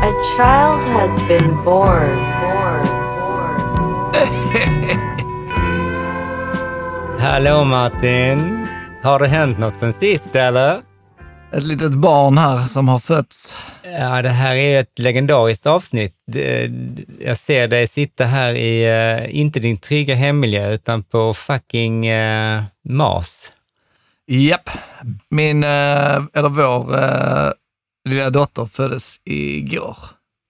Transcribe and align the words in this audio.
A 0.00 0.12
child 0.36 0.84
has 0.84 1.28
been 1.28 1.64
born. 1.64 2.18
Hallå 7.18 7.64
Martin! 7.64 8.66
Har 9.02 9.18
det 9.18 9.26
hänt 9.26 9.58
något 9.58 9.78
sen 9.78 9.92
sist 9.92 10.36
eller? 10.36 10.80
Ett 11.52 11.64
litet 11.64 11.94
barn 11.94 12.38
här 12.38 12.64
som 12.64 12.88
har 12.88 12.98
fötts. 12.98 13.66
Ja, 13.84 14.22
det 14.22 14.28
här 14.28 14.54
är 14.54 14.80
ett 14.80 14.98
legendariskt 14.98 15.66
avsnitt. 15.66 16.14
Jag 17.20 17.36
ser 17.38 17.68
dig 17.68 17.88
sitta 17.88 18.24
här 18.24 18.52
i, 18.54 18.84
eh, 18.84 19.40
inte 19.40 19.60
din 19.60 19.76
trygga 19.78 20.14
hemmiljö, 20.14 20.72
utan 20.72 21.02
på 21.02 21.34
fucking 21.34 22.06
eh, 22.06 22.62
MAS. 22.88 23.52
Japp. 24.26 24.70
Min, 25.28 25.64
eh, 25.64 26.22
eller 26.34 26.48
vår 26.48 26.96
lilla 28.08 28.30
dotter 28.30 28.66
föddes 28.66 29.20
igår. 29.24 29.96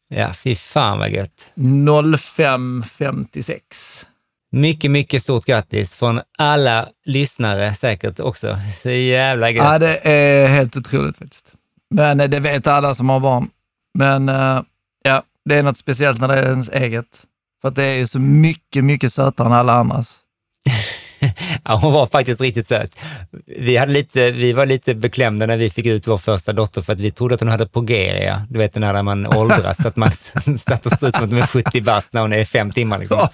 Ja, 0.08 0.32
fy 0.32 0.56
fan 0.56 0.98
vad 0.98 1.10
gött. 1.10 1.52
05.56. 1.54 4.06
Mycket, 4.50 4.90
mycket 4.90 5.22
stort 5.22 5.44
grattis 5.44 5.96
från 5.96 6.20
alla 6.38 6.88
lyssnare 7.04 7.74
säkert 7.74 8.20
också. 8.20 8.58
Så 8.82 8.90
jävla 8.90 9.50
gött. 9.50 9.64
Ja, 9.64 9.78
det 9.78 10.08
är 10.08 10.46
helt 10.46 10.76
otroligt 10.76 11.16
faktiskt. 11.16 11.52
Men 11.90 12.20
eh, 12.20 12.28
det 12.28 12.40
vet 12.40 12.66
alla 12.66 12.94
som 12.94 13.08
har 13.08 13.20
barn. 13.20 13.50
Men 13.94 14.28
eh, 14.28 14.62
ja, 15.04 15.22
det 15.44 15.54
är 15.54 15.62
något 15.62 15.76
speciellt 15.76 16.20
när 16.20 16.28
det 16.28 16.34
är 16.34 16.48
ens 16.48 16.70
eget. 16.70 17.24
För 17.60 17.68
att 17.68 17.74
det 17.74 17.84
är 17.84 17.98
ju 17.98 18.06
så 18.06 18.18
mycket, 18.18 18.84
mycket 18.84 19.12
sötare 19.12 19.46
än 19.46 19.52
alla 19.52 19.72
andras. 19.72 20.20
Ja, 21.64 21.77
hon 21.83 21.92
var 21.92 22.06
faktiskt 22.06 22.41
riktigt 22.41 22.66
söt. 22.66 22.98
Vi, 23.58 23.77
hade 23.77 23.92
lite, 23.92 24.30
vi 24.30 24.52
var 24.52 24.66
lite 24.66 24.94
beklämda 24.94 25.47
när 25.47 25.56
vi 25.56 25.70
fick 25.70 25.86
ut 25.86 26.06
vår 26.06 26.19
första 26.19 26.52
dotter 26.52 26.83
för 26.83 26.92
att 26.92 27.00
vi 27.00 27.10
trodde 27.10 27.34
att 27.34 27.41
hon 27.41 27.48
hade 27.48 27.66
progeria. 27.66 28.47
Du 28.50 28.58
vet 28.58 28.75
den 28.75 28.83
här 28.83 28.94
där 28.94 29.02
man 29.02 29.27
åldras, 29.27 29.86
att 29.86 29.97
man 29.97 30.10
satt 30.58 30.86
och 30.86 30.92
såg 30.92 31.08
ut 31.08 31.14
som 31.14 31.25
att 31.25 31.30
man 31.30 31.42
är 31.42 31.47
70 31.47 31.80
bast 31.80 32.12
när 32.12 32.20
hon 32.20 32.33
är 32.33 32.44
fem 32.44 32.70
timmar. 32.70 32.98
Liksom. 32.98 33.19
Ja. 33.19 33.30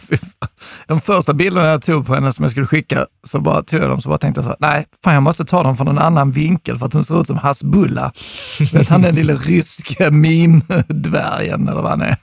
De 0.86 1.00
första 1.00 1.34
bilderna 1.34 1.66
jag 1.68 1.82
tog 1.82 2.06
på 2.06 2.14
henne 2.14 2.32
som 2.32 2.42
jag 2.42 2.52
skulle 2.52 2.66
skicka, 2.66 3.06
så 3.26 3.40
bara 3.40 3.62
tog 3.62 3.80
jag 3.80 3.88
dem 3.88 4.00
så 4.00 4.08
bara 4.08 4.18
tänkte 4.18 4.38
jag 4.38 4.44
så 4.44 4.50
här, 4.50 4.58
nej, 4.60 4.86
fan 5.04 5.14
jag 5.14 5.22
måste 5.22 5.44
ta 5.44 5.62
dem 5.62 5.76
från 5.76 5.88
en 5.88 5.98
annan 5.98 6.32
vinkel 6.32 6.78
för 6.78 6.86
att 6.86 6.92
hon 6.92 7.04
ser 7.04 7.20
ut 7.20 7.26
som 7.26 7.38
Hasbulla. 7.38 8.12
Vet 8.72 8.88
han 8.88 9.02
den 9.02 9.14
lilla 9.14 9.34
ryska 9.34 10.10
meme-dvärgen 10.10 11.68
eller 11.68 11.82
vad 11.82 11.90
han 11.90 12.02
är. 12.02 12.16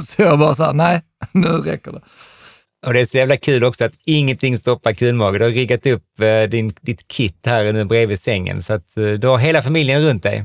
Så 0.00 0.22
jag 0.22 0.38
bara 0.38 0.54
så 0.54 0.64
här, 0.64 0.72
nej, 0.72 1.02
nu 1.32 1.48
räcker 1.48 1.92
det. 1.92 2.00
Och 2.86 2.92
det 2.94 3.00
är 3.00 3.06
så 3.06 3.16
jävla 3.18 3.36
kul 3.36 3.64
också 3.64 3.84
att 3.84 3.92
ingenting 4.04 4.58
stoppar 4.58 4.92
kulmage. 4.92 5.38
Du 5.38 5.44
har 5.44 5.50
riggat 5.50 5.86
upp 5.86 6.20
eh, 6.20 6.50
din, 6.50 6.74
ditt 6.80 7.08
kit 7.08 7.36
här 7.46 7.72
nu 7.72 7.84
bredvid 7.84 8.20
sängen, 8.20 8.62
så 8.62 8.72
att 8.72 8.96
eh, 8.96 9.04
du 9.12 9.26
har 9.26 9.38
hela 9.38 9.62
familjen 9.62 10.02
runt 10.02 10.22
dig. 10.22 10.44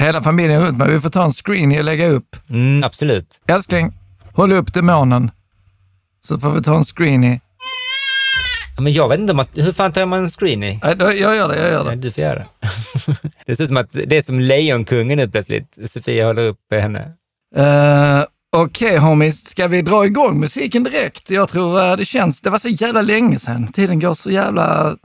Hela 0.00 0.22
familjen 0.22 0.62
runt 0.66 0.78
mig, 0.78 0.90
vi 0.90 1.00
får 1.00 1.10
ta 1.10 1.24
en 1.24 1.32
screen 1.32 1.78
och 1.78 1.84
lägga 1.84 2.06
upp. 2.08 2.36
Mm, 2.50 2.84
absolut. 2.84 3.40
Älskling, 3.48 3.92
håll 4.32 4.52
upp 4.52 4.74
demonen. 4.74 5.30
Så 6.20 6.40
får 6.40 6.50
vi 6.50 6.62
ta 6.62 6.76
en 6.76 6.84
screenie. 6.84 7.40
Ja, 8.76 8.82
Men 8.82 8.92
jag 8.92 9.08
vet 9.08 9.18
inte 9.20 9.46
hur 9.54 9.72
fan 9.72 9.92
tar 9.92 10.06
man 10.06 10.20
en 10.20 10.30
screenie? 10.30 10.80
Då- 10.96 11.12
Jag 11.12 11.36
gör 11.36 11.48
det, 11.48 11.56
jag 11.56 11.68
gör 11.70 11.84
Ja, 11.84 11.90
det. 11.90 11.96
du 11.96 12.10
får 12.10 12.22
göra 12.24 12.34
det. 12.34 12.46
Det 13.46 13.56
ser 13.56 13.64
ut 13.64 13.68
som 13.68 13.76
att 13.76 13.92
det 13.92 14.16
är 14.16 14.22
som 14.22 14.40
Lejonkungen 14.40 15.18
nu 15.18 15.28
plötsligt. 15.28 15.78
Sofia 15.86 16.26
håller 16.26 16.42
upp 16.46 16.58
henne. 16.70 17.00
Uh, 17.56 18.24
Okej 18.56 18.98
homies, 18.98 19.48
ska 19.48 19.68
vi 19.68 19.82
dra 19.82 20.06
igång 20.06 20.40
musiken 20.40 20.82
direkt? 20.82 21.30
Jag 21.30 21.48
tror 21.48 21.80
eh, 21.80 21.96
det 21.96 22.04
känns, 22.04 22.40
det 22.40 22.50
var 22.50 22.58
så 22.58 22.68
jävla 22.68 23.02
länge 23.02 23.38
sedan. 23.38 23.66
Tiden 23.72 24.00
går 24.00 24.14
så 24.14 24.30
jävla, 24.30 24.96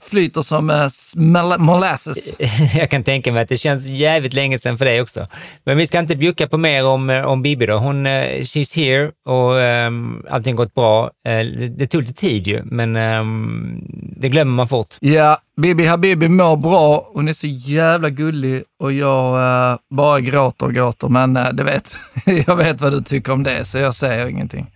flyter 0.00 0.42
som 0.42 0.70
uh, 0.70 1.58
molasses. 1.58 2.40
Jag 2.74 2.90
kan 2.90 3.04
tänka 3.04 3.32
mig 3.32 3.42
att 3.42 3.48
det 3.48 3.56
känns 3.56 3.88
jävligt 3.88 4.34
länge 4.34 4.58
sedan 4.58 4.78
för 4.78 4.84
dig 4.84 5.00
också. 5.00 5.26
Men 5.64 5.76
vi 5.76 5.86
ska 5.86 5.98
inte 5.98 6.16
bjucka 6.16 6.48
på 6.48 6.58
mer 6.58 6.86
om, 6.86 7.10
eh, 7.10 7.24
om 7.24 7.42
Bibi 7.42 7.66
då. 7.66 7.76
Hon, 7.78 8.06
eh, 8.06 8.12
she's 8.22 8.76
here 8.76 9.10
och 9.26 9.54
um, 9.86 10.26
allting 10.30 10.56
gått 10.56 10.74
bra. 10.74 11.10
Eh, 11.26 11.46
det, 11.76 11.86
tog 11.86 12.02
lite 12.02 12.14
tid 12.14 12.46
ju, 12.46 12.62
men 12.64 12.96
ehm, 12.96 13.80
det 14.16 14.28
glömmer 14.28 14.52
man 14.52 14.68
fort. 14.68 14.96
Ja, 15.00 15.40
Bibi 15.62 15.86
Habibi 15.86 16.28
mår 16.28 16.56
bra, 16.56 17.10
hon 17.14 17.28
är 17.28 17.32
så 17.32 17.46
jävla 17.46 18.10
gullig 18.10 18.62
och 18.80 18.92
jag 18.92 19.34
eh, 19.70 19.78
bara 19.90 20.20
gråter 20.20 20.66
och 20.66 20.74
gråter. 20.74 21.08
Men 21.08 21.36
eh, 21.36 21.52
det 21.52 21.64
vet, 21.64 21.96
jag 22.46 22.56
vet 22.56 22.80
vad 22.80 22.92
du 22.92 23.00
tycker 23.00 23.32
om 23.32 23.42
det, 23.42 23.64
så 23.64 23.78
jag 23.78 23.94
säger 23.94 24.26
ingenting. 24.26 24.66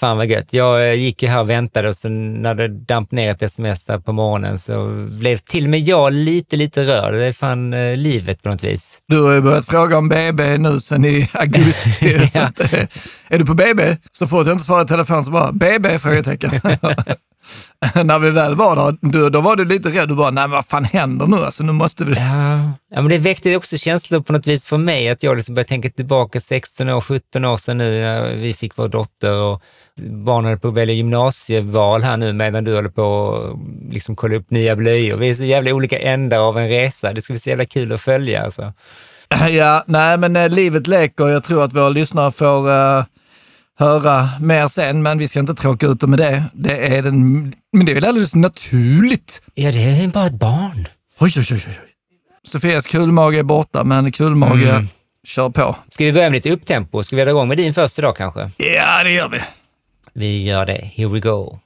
Fan 0.00 0.16
vad 0.16 0.26
gött. 0.26 0.52
Jag 0.52 0.88
eh, 0.88 0.94
gick 0.94 1.22
ju 1.22 1.28
här 1.28 1.40
och 1.40 1.50
väntade 1.50 1.88
och 1.88 1.96
sen 1.96 2.32
när 2.32 2.54
det 2.54 2.68
damp 2.68 3.12
ner 3.12 3.30
ett 3.30 3.42
sms 3.42 3.84
där 3.84 3.98
på 3.98 4.12
morgonen 4.12 4.58
så 4.58 4.88
blev 5.20 5.38
till 5.38 5.64
och 5.64 5.70
med 5.70 5.80
jag 5.80 6.12
lite, 6.12 6.56
lite 6.56 6.86
rörd. 6.86 7.14
Det 7.14 7.24
är 7.24 7.32
fan 7.32 7.74
eh, 7.74 7.96
livet 7.96 8.42
på 8.42 8.48
något 8.48 8.64
vis. 8.64 8.98
Du 9.08 9.22
har 9.22 9.32
ju 9.32 9.40
börjat 9.40 9.66
fråga 9.66 9.98
om 9.98 10.08
BB 10.08 10.58
nu 10.58 10.80
sen 10.80 11.04
i 11.04 11.28
augusti. 11.32 12.26
så 12.26 12.40
att, 12.40 12.60
är 13.28 13.38
du 13.38 13.46
på 13.46 13.54
BB? 13.54 13.96
Så 14.12 14.26
fort 14.26 14.46
jag 14.46 14.54
inte 14.54 14.64
svarar 14.64 14.84
i 14.84 14.88
telefon 14.88 15.24
så 15.24 15.30
bara 15.30 15.52
BB? 15.52 15.98
Frågetecken. 15.98 16.60
När 18.04 18.18
vi 18.18 18.30
väl 18.30 18.54
var 18.54 18.76
där, 18.76 18.96
du, 19.00 19.30
då 19.30 19.40
var 19.40 19.56
du 19.56 19.64
lite 19.64 19.88
rädd. 19.88 20.08
Du 20.08 20.14
bara, 20.14 20.30
nej 20.30 20.48
vad 20.48 20.66
fan 20.66 20.84
händer 20.84 21.26
nu? 21.26 21.36
Alltså, 21.36 21.64
nu 21.64 21.72
måste 21.72 22.04
vi... 22.04 22.14
Ja. 22.14 22.72
ja, 22.90 23.02
men 23.02 23.08
det 23.08 23.18
väckte 23.18 23.56
också 23.56 23.76
känslor 23.76 24.20
på 24.20 24.32
något 24.32 24.46
vis 24.46 24.66
för 24.66 24.78
mig 24.78 25.08
att 25.08 25.22
jag 25.22 25.36
liksom 25.36 25.54
började 25.54 25.68
tänka 25.68 25.90
tillbaka 25.90 26.40
16 26.40 26.88
år, 26.88 27.00
17 27.00 27.44
år 27.44 27.56
sedan 27.56 27.78
nu 27.78 28.00
när 28.00 28.34
vi 28.36 28.54
fick 28.54 28.78
vår 28.78 28.88
dotter 28.88 29.42
och 29.42 29.62
barnen 30.08 30.44
håller 30.44 30.56
på 30.56 30.68
att 30.68 30.74
välja 30.74 30.94
gymnasieval 30.94 32.02
här 32.02 32.16
nu 32.16 32.32
medan 32.32 32.64
du 32.64 32.74
håller 32.74 32.88
på 32.88 33.34
att 33.34 33.92
liksom 33.92 34.16
kolla 34.16 34.36
upp 34.36 34.50
nya 34.50 34.76
blöjor. 34.76 35.16
Vi 35.16 35.30
är 35.30 35.34
så 35.34 35.44
jävla 35.44 35.72
olika 35.72 35.98
ändar 35.98 36.38
av 36.38 36.58
en 36.58 36.68
resa. 36.68 37.12
Det 37.12 37.22
ska 37.22 37.32
bli 37.32 37.40
så 37.40 37.48
jävla 37.50 37.66
kul 37.66 37.92
att 37.92 38.00
följa 38.00 38.44
alltså. 38.44 38.72
Ja, 39.50 39.84
nej 39.86 40.18
men 40.18 40.36
eh, 40.36 40.48
livet 40.48 40.86
leker. 40.86 41.28
Jag 41.28 41.44
tror 41.44 41.64
att 41.64 41.74
våra 41.74 41.88
lyssnare 41.88 42.32
får 42.32 42.70
eh, 42.70 43.04
höra 43.80 44.28
mer 44.40 44.68
sen, 44.68 45.02
men 45.02 45.18
vi 45.18 45.28
ska 45.28 45.40
inte 45.40 45.54
tråka 45.54 45.86
ut 45.86 46.00
dem 46.00 46.10
med 46.10 46.18
det. 46.18 46.44
Det 46.52 46.96
är 46.96 47.02
den, 47.02 47.42
men 47.72 47.86
det 47.86 47.92
är 47.92 47.94
väl 47.94 48.04
alldeles 48.04 48.34
naturligt. 48.34 49.42
Ja, 49.54 49.72
det 49.72 49.78
är 49.82 50.08
bara 50.08 50.26
ett 50.26 50.32
barn. 50.32 50.86
Oj, 51.18 51.32
oj, 51.36 51.44
oj, 51.50 51.62
oj. 51.68 51.78
Sofias 52.44 52.86
kulmage 52.86 53.34
är 53.38 53.42
borta, 53.42 53.84
men 53.84 54.12
kulmage, 54.12 54.68
Mm. 54.70 54.88
kör 55.26 55.50
på. 55.50 55.76
Ska 55.88 56.04
vi 56.04 56.12
börja 56.12 56.30
med 56.30 56.36
lite 56.36 56.50
upptempo? 56.50 57.02
Ska 57.02 57.16
vi 57.16 57.22
dra 57.22 57.30
igång 57.30 57.48
med 57.48 57.56
din 57.56 57.74
första 57.74 58.02
dag 58.02 58.16
kanske? 58.16 58.50
Ja, 58.56 59.04
det 59.04 59.10
gör 59.10 59.28
vi. 59.28 59.38
Vi 60.12 60.44
gör 60.44 60.66
det. 60.66 60.90
Here 60.96 61.08
we 61.08 61.20
go. 61.20 61.58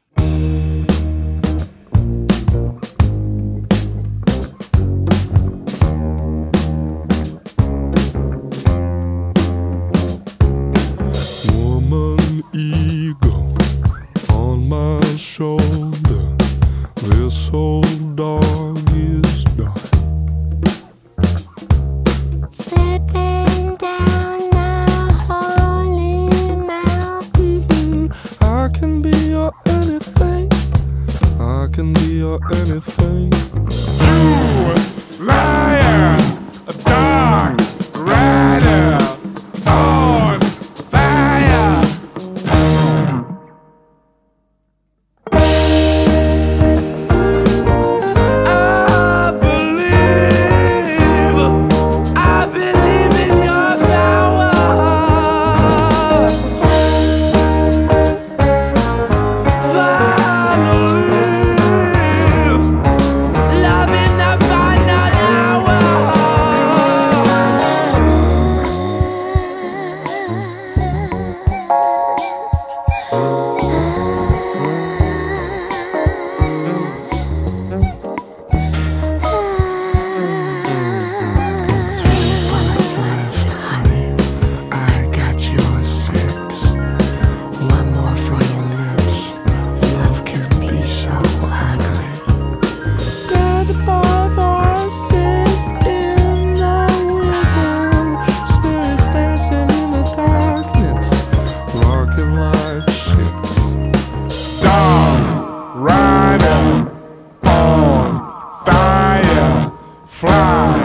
fly. 110.15 110.84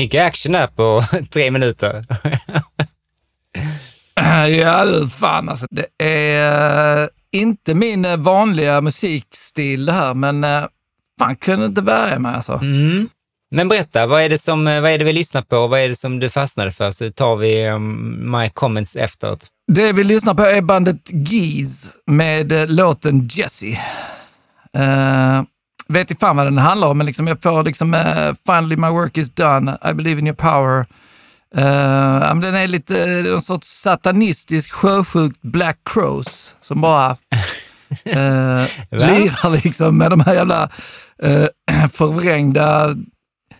Mycket 0.00 0.26
action 0.26 0.54
här 0.54 0.66
på 0.66 1.02
tre 1.30 1.50
minuter. 1.50 2.04
Ja 4.48 4.84
du, 4.84 5.08
fan 5.08 5.48
alltså. 5.48 5.66
Det 5.70 6.04
är 6.04 7.02
eh, 7.02 7.08
inte 7.32 7.74
min 7.74 8.04
eh, 8.04 8.16
vanliga 8.16 8.80
musikstil 8.80 9.86
det 9.86 9.92
här, 9.92 10.14
men 10.14 10.44
eh, 10.44 10.64
fan 11.18 11.36
kunde 11.36 11.66
inte 11.66 11.80
värja 11.80 12.18
mig 12.18 12.34
alltså. 12.34 12.52
Mm. 12.52 13.08
Men 13.50 13.68
berätta, 13.68 14.06
vad 14.06 14.22
är, 14.22 14.28
det 14.28 14.38
som, 14.38 14.64
vad 14.64 14.86
är 14.86 14.98
det 14.98 15.04
vi 15.04 15.12
lyssnar 15.12 15.42
på? 15.42 15.66
Vad 15.66 15.80
är 15.80 15.88
det 15.88 15.96
som 15.96 16.20
du 16.20 16.30
fastnade 16.30 16.72
för? 16.72 16.90
Så 16.90 17.10
tar 17.10 17.36
vi 17.36 17.68
um, 17.68 18.30
my 18.40 18.50
comments 18.50 18.96
efteråt. 18.96 19.46
Det 19.72 19.92
vi 19.92 20.04
lyssnar 20.04 20.34
på 20.34 20.42
är 20.42 20.62
bandet 20.62 21.10
Geese 21.10 21.88
med 22.06 22.70
låten 22.70 23.28
Jessie. 23.28 23.80
Uh, 24.78 25.42
vet 25.92 26.10
inte 26.10 26.20
fan 26.20 26.36
vad 26.36 26.46
den 26.46 26.58
handlar 26.58 26.88
om, 26.88 26.98
men 26.98 27.06
liksom 27.06 27.26
jag 27.26 27.42
får 27.42 27.62
liksom 27.62 27.94
uh, 27.94 28.34
“Finally 28.46 28.76
my 28.76 28.88
work 28.88 29.18
is 29.18 29.34
done, 29.34 29.78
I 29.90 29.92
believe 29.92 30.18
in 30.18 30.26
your 30.26 30.36
power”. 30.36 30.86
Uh, 31.56 32.40
den 32.40 32.54
är 32.54 32.66
lite 32.66 33.22
uh, 33.22 33.34
en 33.34 33.42
sorts 33.42 33.68
satanistisk 33.68 34.72
sjösjukt 34.72 35.42
Black 35.42 35.78
Crows 35.84 36.56
som 36.60 36.80
bara 36.80 37.10
uh, 38.06 38.66
lirar 38.90 39.62
liksom 39.64 39.98
med 39.98 40.10
de 40.10 40.20
här 40.20 40.34
jävla 40.34 40.70
uh, 41.24 41.46
förvrängda... 41.92 42.94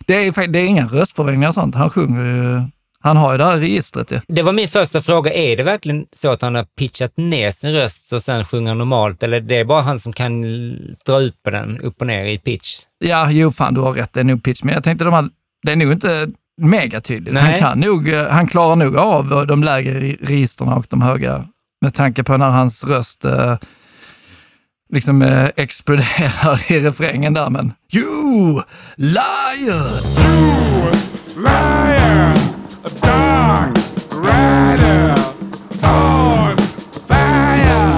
Det 0.05 0.27
är, 0.27 0.47
det 0.47 0.59
är 0.59 0.65
inga 0.65 0.85
röstförvrängningar 0.85 1.47
och 1.47 1.53
sånt. 1.53 1.75
Han 1.75 1.89
sjunger 1.89 2.25
ju... 2.25 2.61
Han 3.03 3.17
har 3.17 3.31
ju 3.31 3.37
det 3.37 3.45
här 3.45 3.57
registret 3.57 4.11
ju. 4.11 4.19
Det 4.27 4.41
var 4.43 4.53
min 4.53 4.69
första 4.69 5.01
fråga. 5.01 5.33
Är 5.33 5.57
det 5.57 5.63
verkligen 5.63 6.05
så 6.11 6.31
att 6.31 6.41
han 6.41 6.55
har 6.55 6.63
pitchat 6.63 7.11
ner 7.17 7.51
sin 7.51 7.71
röst 7.73 8.13
och 8.13 8.23
sen 8.23 8.45
sjunger 8.45 8.75
normalt? 8.75 9.23
Eller 9.23 9.41
det 9.41 9.55
är 9.55 9.65
bara 9.65 9.81
han 9.81 9.99
som 9.99 10.13
kan 10.13 10.41
dra 11.05 11.21
ut 11.21 11.43
på 11.43 11.49
den, 11.49 11.79
upp 11.81 12.01
och 12.01 12.07
ner 12.07 12.25
i 12.25 12.37
pitch? 12.37 12.79
Ja, 12.99 13.31
jo 13.31 13.51
fan 13.51 13.73
du 13.73 13.81
har 13.81 13.93
rätt. 13.93 14.13
Det 14.13 14.19
är 14.19 14.23
nog 14.23 14.43
pitch. 14.43 14.63
Men 14.63 14.73
jag 14.73 14.83
tänkte 14.83 15.05
de 15.05 15.13
här, 15.13 15.29
det 15.63 15.71
är 15.71 15.75
nog 15.75 15.91
inte 15.91 16.29
megatydligt. 16.61 17.33
Nej. 17.33 17.43
Han, 17.43 17.59
kan 17.59 17.79
nog, 17.79 18.09
eh, 18.13 18.27
han 18.27 18.47
klarar 18.47 18.75
nog 18.75 18.97
av 18.97 19.47
de 19.47 19.63
lägre 19.63 19.99
re- 19.99 20.17
registren 20.21 20.69
och 20.69 20.85
de 20.89 21.01
höga. 21.01 21.45
Med 21.81 21.93
tanke 21.93 22.23
på 22.23 22.37
när 22.37 22.49
hans 22.49 22.83
röst 22.83 23.25
eh, 23.25 23.55
liksom 24.93 25.21
eh, 25.21 25.49
exploderar 25.55 26.71
i 26.71 26.79
refrängen 26.79 27.33
där. 27.33 27.49
Men 27.49 27.73
you 27.93 28.61
liar! 28.95 30.01
Liar, 31.37 32.33
a 32.83 32.89
dark 33.01 33.77
rider 34.11 35.15
on 35.83 36.57
fire. 37.07 37.97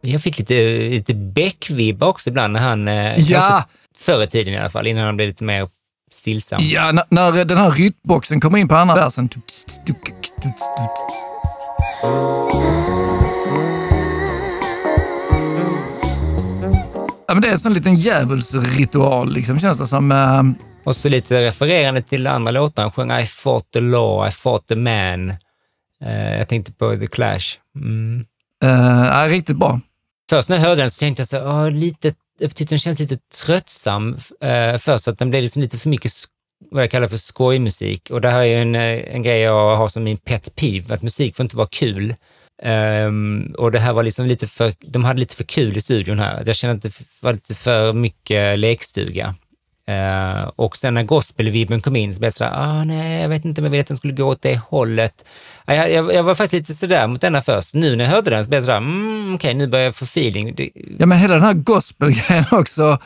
Jag 0.00 0.22
fick 0.22 0.38
lite, 0.38 0.54
lite 0.88 1.14
Beck-vibbar 1.14 2.06
också 2.06 2.30
ibland 2.30 2.52
när 2.52 2.60
han, 2.60 2.88
eh, 2.88 3.20
Ja. 3.20 3.64
förr 3.98 4.22
i 4.22 4.26
tiden 4.26 4.54
i 4.54 4.58
alla 4.58 4.70
fall, 4.70 4.86
innan 4.86 5.04
han 5.04 5.16
blev 5.16 5.28
lite 5.28 5.44
mer 5.44 5.68
stillsam. 6.12 6.60
Ja, 6.62 6.92
när, 6.92 7.04
när 7.08 7.44
den 7.44 7.58
här 7.58 7.70
rytmboxen 7.70 8.40
kommer 8.40 8.58
in 8.58 8.68
på 8.68 8.74
andra 8.76 8.94
versen. 8.94 9.28
Ja, 17.28 17.34
men 17.34 17.42
det 17.42 17.48
är 17.48 17.52
en 17.52 17.58
sån 17.58 17.72
liten 17.74 17.94
djävulsritual, 17.96 19.32
liksom, 19.32 19.58
känns 19.60 19.78
det 19.78 19.86
som. 19.86 20.12
Och 20.86 20.96
så 20.96 21.08
lite 21.08 21.46
refererande 21.46 22.02
till 22.02 22.26
andra 22.26 22.50
låtar. 22.52 22.82
Han 22.82 22.92
sjöng 22.92 23.12
I 23.12 23.26
fought 23.26 23.70
the 23.70 23.80
law, 23.80 24.28
I 24.28 24.30
fought 24.30 24.66
the 24.66 24.76
man. 24.76 25.30
Eh, 26.00 26.38
jag 26.38 26.48
tänkte 26.48 26.72
på 26.72 26.96
The 26.96 27.06
Clash. 27.06 27.58
Mm. 27.76 28.26
ja, 28.60 29.26
riktigt 29.28 29.56
bra. 29.56 29.80
Först 30.30 30.48
när 30.48 30.56
jag 30.56 30.64
hörde 30.64 30.82
den 30.82 30.90
så 30.90 30.98
tänkte 30.98 31.20
jag 31.20 31.28
så 31.28 31.36
här, 31.36 31.46
"Åh, 31.46 31.70
lite, 31.70 32.14
jag 32.38 32.54
tyckte 32.54 32.74
den 32.74 32.78
känns 32.78 32.98
lite 32.98 33.18
tröttsam 33.44 34.16
eh, 34.40 34.78
först, 34.78 35.04
så 35.04 35.10
att 35.10 35.18
den 35.18 35.30
blev 35.30 35.42
liksom 35.42 35.62
lite 35.62 35.78
för 35.78 35.88
mycket 35.88 36.12
vad 36.70 36.82
jag 36.82 36.90
kallar 36.90 37.08
för 37.08 37.16
skojmusik. 37.16 38.10
Och 38.10 38.20
det 38.20 38.28
här 38.30 38.40
är 38.40 38.44
ju 38.44 38.54
en, 38.54 38.74
eh, 38.74 39.14
en 39.14 39.22
grej 39.22 39.40
jag 39.40 39.76
har 39.76 39.88
som 39.88 40.04
min 40.04 40.16
pet 40.16 40.56
peeve, 40.56 40.94
att 40.94 41.02
musik 41.02 41.36
får 41.36 41.44
inte 41.44 41.56
vara 41.56 41.68
kul. 41.70 42.14
Ehm, 42.62 43.54
och 43.58 43.72
det 43.72 43.78
här 43.78 43.92
var 43.92 44.02
liksom 44.02 44.26
lite 44.26 44.48
för, 44.48 44.72
de 44.80 45.04
hade 45.04 45.20
lite 45.20 45.36
för 45.36 45.44
kul 45.44 45.76
i 45.76 45.80
studion 45.80 46.18
här. 46.18 46.42
Jag 46.46 46.56
kände 46.56 46.76
att 46.76 46.82
det 46.82 47.04
var 47.20 47.32
lite 47.32 47.54
för 47.54 47.92
mycket 47.92 48.58
lekstuga. 48.58 49.34
Eh, 49.88 50.50
och 50.56 50.76
sen 50.76 50.94
när 50.94 51.02
gospelvibben 51.02 51.80
kom 51.80 51.96
in 51.96 52.14
så 52.14 52.18
blev 52.18 52.26
jag 52.26 52.34
sådär, 52.34 52.52
ah, 52.54 52.84
nej, 52.84 53.22
jag 53.22 53.28
vet 53.28 53.44
inte 53.44 53.60
om 53.60 53.64
jag 53.64 53.70
ville 53.70 53.80
att 53.80 53.86
den 53.86 53.96
skulle 53.96 54.12
gå 54.12 54.24
åt 54.24 54.42
det 54.42 54.60
hållet. 54.68 55.24
Jag, 55.66 55.92
jag, 55.92 56.14
jag 56.14 56.22
var 56.22 56.34
faktiskt 56.34 56.52
lite 56.52 56.74
sådär 56.74 57.06
mot 57.06 57.20
denna 57.20 57.42
först. 57.42 57.74
Nu 57.74 57.96
när 57.96 58.04
jag 58.04 58.10
hörde 58.10 58.30
den 58.30 58.44
så 58.44 58.48
blev 58.48 58.58
jag 58.58 58.64
sådär, 58.64 58.78
mm, 58.78 59.34
okej, 59.34 59.54
nu 59.54 59.66
börjar 59.66 59.84
jag 59.84 59.96
få 59.96 60.04
feeling. 60.04 60.54
Det, 60.54 60.70
Ja, 60.98 61.06
men 61.06 61.18
hela 61.18 61.34
den 61.34 61.42
här 61.42 61.54
gospelgrejen 61.54 62.44
också. 62.50 62.98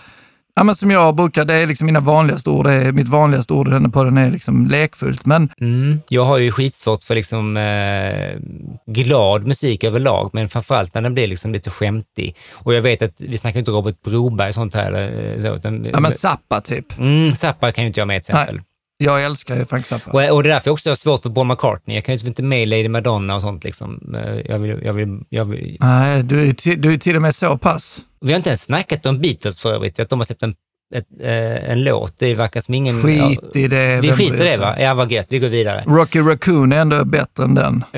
Ja, 0.54 0.64
men 0.64 0.74
som 0.74 0.90
jag 0.90 1.16
brukar, 1.16 1.44
det 1.44 1.54
är 1.54 1.66
liksom 1.66 1.86
mina 1.86 2.00
vanligaste 2.00 2.50
ord. 2.50 2.66
Det 2.66 2.72
är 2.72 2.92
mitt 2.92 3.08
vanligaste 3.08 3.52
ord 3.52 3.70
den 3.70 3.90
på 3.92 4.04
den 4.04 4.18
är 4.18 4.30
liksom 4.30 4.66
lekfullt. 4.66 5.26
Men 5.26 5.48
mm, 5.60 6.00
jag 6.08 6.24
har 6.24 6.38
ju 6.38 6.52
skitsvårt 6.52 7.04
för 7.04 7.14
liksom 7.14 7.56
eh, 7.56 8.38
glad 8.86 9.46
musik 9.46 9.84
överlag, 9.84 10.30
men 10.32 10.48
framförallt 10.48 10.94
när 10.94 11.02
den 11.02 11.14
blir 11.14 11.26
liksom 11.26 11.52
lite 11.52 11.70
skämtig. 11.70 12.36
Och 12.52 12.74
jag 12.74 12.82
vet 12.82 13.02
att 13.02 13.14
vi 13.18 13.38
snackar 13.38 13.58
inte 13.58 13.70
Robert 13.70 14.02
Broberg 14.02 14.48
och 14.48 14.54
sånt 14.54 14.74
här. 14.74 14.86
Eller, 14.92 15.34
eh, 15.36 15.42
så, 15.42 15.54
utan, 15.56 15.84
ja, 15.92 16.00
men 16.00 16.12
Zappa 16.12 16.60
typ. 16.60 16.98
mm, 16.98 17.32
Zappa 17.32 17.72
kan 17.72 17.84
ju 17.84 17.88
inte 17.88 18.00
jag 18.00 18.08
med 18.08 18.24
till 18.24 18.34
exempel. 18.34 18.60
Jag 19.02 19.24
älskar 19.24 19.56
ju 19.58 19.64
Frank 19.64 19.86
Zappa. 19.86 20.10
Och, 20.10 20.36
och 20.36 20.42
det 20.42 20.48
är 20.48 20.52
därför 20.54 20.68
jag 20.68 20.72
också 20.72 20.88
har 20.88 20.96
svårt 20.96 21.22
för 21.22 21.30
Paul 21.30 21.46
McCartney. 21.46 21.96
Jag 21.96 22.04
kan 22.04 22.14
ju 22.14 22.18
typ 22.18 22.28
inte 22.28 22.42
med 22.42 22.68
Lady 22.68 22.88
Madonna 22.88 23.34
och 23.36 23.42
sånt 23.42 23.64
liksom. 23.64 24.14
Eh, 24.24 24.40
Jag 24.48 24.58
vill, 24.58 24.80
jag 24.84 24.92
vill, 24.92 25.18
jag 25.28 25.44
vill. 25.44 25.76
Nej, 25.80 26.22
du 26.22 26.48
är, 26.48 26.76
du 26.76 26.92
är 26.94 26.98
till 26.98 27.16
och 27.16 27.22
med 27.22 27.34
så 27.34 27.58
pass. 27.58 28.00
Vi 28.20 28.32
har 28.32 28.36
inte 28.36 28.50
ens 28.50 28.62
snackat 28.62 29.06
om 29.06 29.18
Beatles 29.20 29.60
för 29.60 29.72
övrigt, 29.72 30.00
att 30.00 30.08
de 30.08 30.18
har 30.18 30.24
släppt 30.24 30.42
en, 30.42 30.54
ett, 30.94 31.06
eh, 31.20 31.70
en 31.70 31.84
låt. 31.84 32.18
Det 32.18 32.34
verkar 32.34 32.60
som 32.60 32.74
ingen... 32.74 33.02
Skit 33.02 33.56
i 33.56 33.68
det. 33.68 34.00
Vi 34.00 34.12
skiter 34.12 34.46
i 34.46 34.50
det 34.50 34.56
va? 34.56 34.80
Ja, 34.80 34.94
vad 34.94 35.12
gött. 35.12 35.26
Vi 35.28 35.38
går 35.38 35.48
vidare. 35.48 35.84
Rocky 35.86 36.20
Raccoon 36.20 36.72
är 36.72 36.78
ändå 36.80 37.04
bättre 37.04 37.44
än 37.44 37.54
den. 37.54 37.84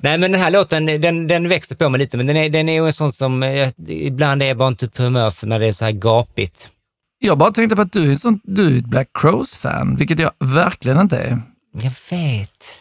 Nej, 0.00 0.18
men 0.18 0.20
den 0.20 0.34
här 0.34 0.50
låten, 0.50 0.86
den, 0.86 1.26
den 1.26 1.48
växer 1.48 1.76
på 1.76 1.88
mig 1.88 1.98
lite, 1.98 2.16
men 2.16 2.26
den 2.26 2.36
är, 2.36 2.50
den 2.50 2.68
är 2.68 2.72
ju 2.72 2.86
en 2.86 2.92
sån 2.92 3.12
som 3.12 3.42
jag, 3.42 3.72
ibland 3.88 4.42
är 4.42 4.46
jag 4.46 4.56
bara 4.56 4.68
inte 4.68 4.88
på 4.88 5.02
humör 5.02 5.30
för 5.30 5.46
när 5.46 5.58
det 5.58 5.66
är 5.66 5.72
så 5.72 5.84
här 5.84 5.92
gapigt. 5.92 6.68
Jag 7.18 7.38
bara 7.38 7.50
tänkte 7.50 7.76
på 7.76 7.82
att 7.82 7.92
du 7.92 8.12
är, 8.12 8.14
sånt, 8.14 8.42
du 8.44 8.74
är 8.74 8.78
ett 8.78 8.84
Black 8.84 9.08
Crows-fan, 9.14 9.96
vilket 9.96 10.18
jag 10.18 10.32
verkligen 10.38 11.00
inte 11.00 11.18
är. 11.18 11.42
Jag 11.72 11.92
vet. 12.10 12.78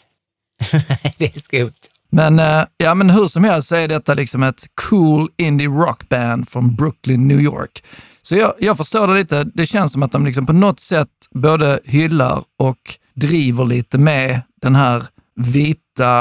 det 1.17 1.36
är 1.36 1.39
skumt. 1.39 1.90
Men, 2.11 2.39
eh, 2.39 2.63
ja, 2.77 2.95
men 2.95 3.09
hur 3.09 3.27
som 3.27 3.43
helst 3.43 3.67
så 3.67 3.75
är 3.75 3.87
detta 3.87 4.13
liksom 4.13 4.43
ett 4.43 4.63
cool 4.89 5.29
indie 5.37 5.67
rockband 5.67 6.49
från 6.49 6.75
Brooklyn, 6.75 7.27
New 7.27 7.39
York. 7.39 7.83
Så 8.21 8.35
jag, 8.35 8.53
jag 8.59 8.77
förstår 8.77 9.07
det 9.07 9.13
lite. 9.13 9.43
Det 9.43 9.65
känns 9.65 9.91
som 9.91 10.03
att 10.03 10.11
de 10.11 10.25
liksom 10.25 10.45
på 10.45 10.53
något 10.53 10.79
sätt 10.79 11.09
både 11.31 11.79
hyllar 11.83 12.43
och 12.59 12.77
driver 13.13 13.65
lite 13.65 13.97
med 13.97 14.41
den 14.61 14.75
här 14.75 15.03
vita 15.35 16.19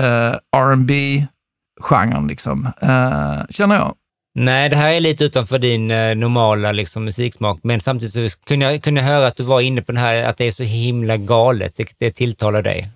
eh, 0.00 0.34
R&B 0.56 1.26
genren 1.80 2.26
liksom. 2.26 2.68
Eh, 2.80 3.46
känner 3.50 3.74
jag. 3.74 3.94
Nej, 4.34 4.68
det 4.68 4.76
här 4.76 4.92
är 4.92 5.00
lite 5.00 5.24
utanför 5.24 5.58
din 5.58 5.90
eh, 5.90 6.14
normala 6.14 6.72
liksom, 6.72 7.04
musiksmak, 7.04 7.60
men 7.62 7.80
samtidigt 7.80 8.32
så 8.32 8.38
kunde 8.38 8.72
jag, 8.72 8.82
kunde 8.82 9.00
jag 9.00 9.08
höra 9.08 9.26
att 9.26 9.36
du 9.36 9.42
var 9.42 9.60
inne 9.60 9.82
på 9.82 9.92
den 9.92 10.00
här, 10.00 10.22
att 10.22 10.36
det 10.36 10.46
är 10.46 10.52
så 10.52 10.62
himla 10.62 11.16
galet. 11.16 11.76
Det, 11.76 11.94
det 11.98 12.10
tilltalar 12.10 12.62
dig. 12.62 12.88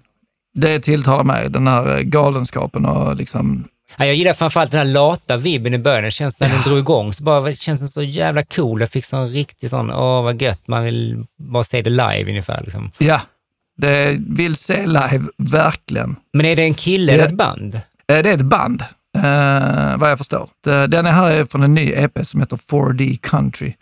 Det 0.56 0.80
tilltalar 0.80 1.24
mig, 1.24 1.50
den 1.50 1.66
här 1.66 1.96
eh, 1.96 2.02
galenskapen 2.02 2.84
och 2.86 3.16
liksom 3.16 3.64
Ja, 3.98 4.04
jag 4.06 4.14
gillar 4.14 4.32
framförallt 4.32 4.70
den 4.70 4.78
här 4.78 4.84
lata 4.94 5.36
vibben 5.36 5.74
i 5.74 5.78
början. 5.78 6.04
Det 6.04 6.10
känns 6.10 6.40
när 6.40 6.48
den 6.48 6.60
drog 6.62 6.78
igång 6.78 7.12
så 7.12 7.24
bara, 7.24 7.40
det 7.40 7.56
känns 7.56 7.80
den 7.80 7.88
så 7.88 8.02
jävla 8.02 8.42
cool. 8.42 8.80
Jag 8.80 8.90
fick 8.90 9.04
sån 9.04 9.28
riktig 9.30 9.70
sån, 9.70 9.92
åh 9.92 10.22
vad 10.22 10.42
gött, 10.42 10.68
man 10.68 10.84
vill 10.84 11.24
bara 11.38 11.64
se 11.64 11.82
det 11.82 11.90
live 11.90 12.24
ungefär. 12.28 12.60
Liksom. 12.64 12.90
Ja, 12.98 13.20
det 13.76 14.16
vill 14.28 14.56
se 14.56 14.86
live, 14.86 15.22
verkligen. 15.38 16.16
Men 16.32 16.46
är 16.46 16.56
det 16.56 16.62
en 16.62 16.74
kille 16.74 17.12
eller 17.12 17.26
ett 17.26 17.34
band? 17.36 17.74
Eh, 17.74 17.80
Det 18.06 18.16
är 18.30 18.34
ett 18.34 18.40
band, 18.42 18.82
eh, 19.16 19.96
vad 19.98 20.10
jag 20.10 20.18
förstår. 20.18 20.48
Den 20.86 21.06
är 21.06 21.12
här 21.12 21.30
är 21.32 21.44
från 21.44 21.62
en 21.62 21.74
ny 21.74 21.92
EP 21.92 22.26
som 22.26 22.40
heter 22.40 22.56
4D 22.56 23.18
Country, 23.22 23.74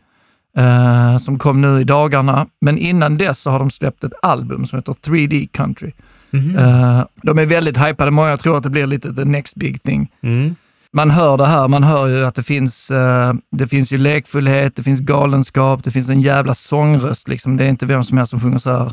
eh, 0.59 1.17
som 1.19 1.39
kom 1.39 1.61
nu 1.61 1.81
i 1.81 1.85
dagarna. 1.85 2.47
Men 2.61 2.79
innan 2.79 3.19
dess 3.19 3.39
så 3.41 3.51
har 3.51 3.59
de 3.59 3.71
släppt 3.71 4.05
ett 4.05 4.13
album 4.23 4.67
som 4.67 4.79
heter 4.79 4.93
3D 4.93 5.47
Country. 5.53 5.93
Eh, 6.35 7.05
de 7.23 7.39
är 7.39 7.47
väldigt 7.47 7.77
hypade, 7.77 8.11
många 8.11 8.37
tror 8.37 8.57
att 8.57 8.63
det 8.63 8.71
blir 8.71 8.87
lite 8.87 9.15
the 9.15 9.25
next 9.25 9.57
big 9.57 9.83
thing. 9.83 10.11
Mm. 10.23 10.55
Man 10.93 11.11
hör 11.11 11.37
det 11.37 11.47
här, 11.47 11.69
man 11.69 11.83
hör 11.83 12.09
ju 12.09 12.25
att 12.25 12.35
det 12.35 12.43
finns, 12.43 12.91
eh, 12.91 13.35
det 13.51 13.67
finns 13.67 13.93
ju 13.93 13.99
lekfullhet, 13.99 14.77
det 14.77 14.83
finns 14.83 15.01
galenskap, 15.01 15.85
det 15.85 15.91
finns 15.91 16.09
en 16.09 16.21
jävla 16.21 16.55
sångröst. 16.55 17.29
Liksom. 17.29 17.57
Det 17.57 17.65
är 17.65 17.69
inte 17.69 17.87
vem 17.87 18.05
som 18.05 18.19
helst 18.19 18.31
som 18.31 18.41
sjunger 18.41 18.59
så 18.59 18.71
här. 18.71 18.93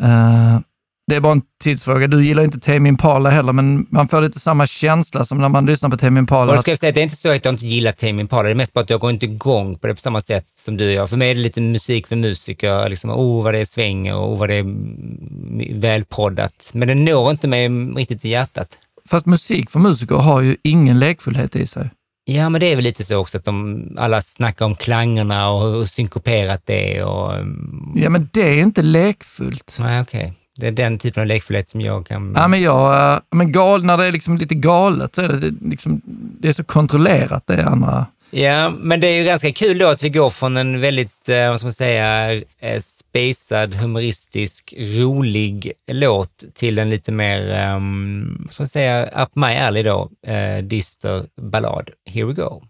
Eh, 0.00 0.60
det 1.08 1.16
är 1.16 1.20
bara 1.20 1.32
en 1.32 1.42
tidsfråga. 1.62 2.06
Du 2.06 2.24
gillar 2.24 2.42
inte 2.42 2.60
Tame 2.60 2.88
Impala 2.88 3.30
heller, 3.30 3.52
men 3.52 3.86
man 3.90 4.08
får 4.08 4.22
lite 4.22 4.40
samma 4.40 4.66
känsla 4.66 5.24
som 5.24 5.38
när 5.38 5.48
man 5.48 5.66
lyssnar 5.66 5.90
på 5.90 5.96
Tame 5.96 6.20
Impala. 6.20 6.52
Och 6.52 6.60
ska 6.60 6.70
jag 6.70 6.78
säga 6.78 6.88
att 6.88 6.94
det 6.94 7.00
är 7.00 7.02
inte 7.02 7.16
så 7.16 7.28
att 7.28 7.44
jag 7.44 7.54
inte 7.54 7.66
gillar 7.66 7.92
Tame 7.92 8.20
Impala, 8.20 8.42
det 8.42 8.50
är 8.50 8.54
mest 8.54 8.74
bara 8.74 8.80
att 8.80 8.90
jag 8.90 9.00
går 9.00 9.10
inte 9.10 9.26
igång 9.26 9.78
på 9.78 9.86
det 9.86 9.94
på 9.94 10.00
samma 10.00 10.20
sätt 10.20 10.46
som 10.56 10.76
du 10.76 10.92
gör. 10.92 11.06
För 11.06 11.16
mig 11.16 11.30
är 11.30 11.34
det 11.34 11.40
lite 11.40 11.60
musik 11.60 12.06
för 12.06 12.16
musiker, 12.16 12.88
liksom, 12.88 13.10
oh 13.10 13.44
vad 13.44 13.54
det 13.54 13.58
är 13.58 13.64
svänger 13.64 14.14
och 14.14 14.32
oh, 14.32 14.38
vad 14.38 14.48
det 14.48 14.54
är 14.54 14.64
välproddat. 15.74 16.70
Men 16.74 16.88
det 16.88 16.94
når 16.94 17.30
inte 17.30 17.48
mig 17.48 17.68
riktigt 17.96 18.24
i 18.24 18.28
hjärtat. 18.28 18.78
Fast 19.08 19.26
musik 19.26 19.70
för 19.70 19.78
musiker 19.80 20.14
har 20.14 20.40
ju 20.40 20.56
ingen 20.62 20.98
lekfullhet 20.98 21.56
i 21.56 21.66
sig. 21.66 21.90
Ja, 22.24 22.48
men 22.48 22.60
det 22.60 22.66
är 22.66 22.76
väl 22.76 22.84
lite 22.84 23.04
så 23.04 23.18
också 23.18 23.38
att 23.38 23.44
de 23.44 23.82
alla 23.98 24.22
snackar 24.22 24.64
om 24.64 24.74
klangerna 24.74 25.50
och 25.50 25.72
hur 25.72 25.86
synkoperat 25.86 26.62
det 26.64 26.96
är 26.96 27.04
och... 27.04 27.34
mm, 27.34 27.92
Ja, 27.96 28.10
men 28.10 28.28
det 28.32 28.58
är 28.58 28.62
inte 28.62 28.82
lekfullt. 28.82 29.76
Nej, 29.80 30.00
okej. 30.00 30.32
Det 30.58 30.66
är 30.66 30.72
den 30.72 30.98
typen 30.98 31.20
av 31.20 31.26
lekfullhet 31.26 31.70
som 31.70 31.80
jag 31.80 32.06
kan... 32.06 32.34
Ja, 32.36 32.48
men 32.48 32.62
jag, 32.62 33.14
eh, 33.14 33.20
men 33.30 33.52
gal, 33.52 33.84
när 33.84 33.96
det 33.96 34.06
är 34.06 34.12
liksom 34.12 34.36
lite 34.36 34.54
galet 34.54 35.14
så 35.14 35.22
är 35.22 35.28
det, 35.28 35.50
det, 35.50 35.68
liksom, 35.68 36.00
det 36.40 36.48
är 36.48 36.52
så 36.52 36.64
kontrollerat 36.64 37.46
det 37.46 37.64
andra. 37.64 38.06
Ja, 38.30 38.70
men 38.70 39.00
det 39.00 39.06
är 39.06 39.18
ju 39.18 39.24
ganska 39.24 39.52
kul 39.52 39.78
då 39.78 39.86
att 39.88 40.02
vi 40.02 40.08
går 40.08 40.30
från 40.30 40.56
en 40.56 40.80
väldigt, 40.80 41.28
eh, 41.28 41.50
vad 41.50 41.58
ska 41.58 41.66
man 41.66 41.72
säga, 41.72 42.32
eh, 42.60 42.80
spacad, 42.80 43.74
humoristisk, 43.74 44.74
rolig 44.78 45.72
låt 45.92 46.44
till 46.54 46.78
en 46.78 46.90
lite 46.90 47.12
mer, 47.12 47.72
um, 47.74 48.42
vad 48.44 48.54
ska 48.54 48.62
man 48.62 48.68
säga, 48.68 49.06
up 49.24 49.30
my 49.34 49.56
alley 49.56 49.82
då, 49.82 50.10
dyster 50.62 51.26
ballad. 51.36 51.90
Here 52.10 52.26
we 52.26 52.32
go. 52.32 52.62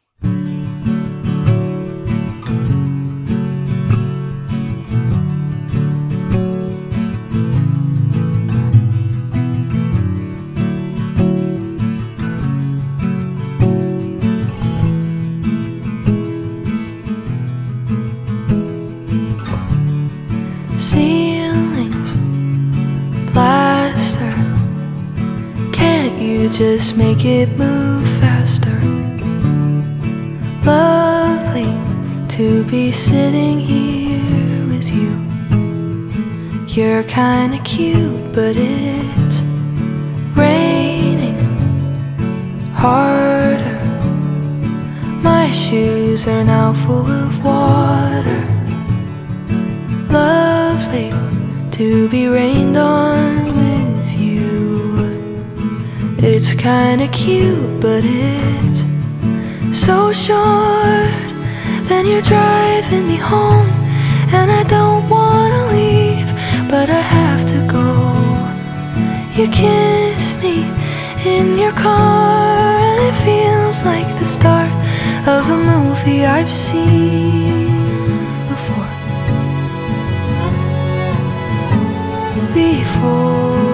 Make 26.96 27.24
it 27.24 27.48
move 27.56 28.06
faster. 28.20 28.78
Lovely 30.64 31.72
to 32.36 32.64
be 32.64 32.92
sitting 32.92 33.58
here 33.58 34.66
with 34.68 34.90
you. 34.90 35.12
You're 36.68 37.04
kinda 37.04 37.58
cute 37.64 38.32
but 38.32 38.56
it's 38.56 39.42
raining 40.36 41.38
harder. 42.74 43.80
My 45.22 45.50
shoes 45.50 46.26
are 46.26 46.44
now 46.44 46.72
full 46.72 47.06
of 47.06 47.44
water. 47.44 48.42
Lovely 50.10 51.10
to 51.72 52.08
be 52.08 52.28
rained 52.28 52.76
on. 52.76 53.51
It's 56.24 56.54
kinda 56.54 57.08
cute, 57.08 57.80
but 57.80 58.04
it's 58.04 58.84
so 59.76 60.12
short. 60.12 61.10
Then 61.88 62.06
you're 62.06 62.22
driving 62.22 63.08
me 63.08 63.16
home, 63.16 63.66
and 64.32 64.48
I 64.48 64.62
don't 64.62 65.08
wanna 65.08 65.66
leave, 65.72 66.30
but 66.70 66.88
I 66.88 67.02
have 67.18 67.44
to 67.46 67.58
go. 67.66 67.88
You 69.34 69.48
kiss 69.48 70.36
me 70.40 70.70
in 71.26 71.58
your 71.58 71.72
car, 71.72 72.78
and 72.86 73.00
it 73.08 73.16
feels 73.26 73.82
like 73.82 74.06
the 74.20 74.24
start 74.24 74.70
of 75.26 75.42
a 75.50 75.58
movie 75.72 76.24
I've 76.24 76.52
seen 76.52 77.66
before. 78.46 78.90
before. 82.54 83.71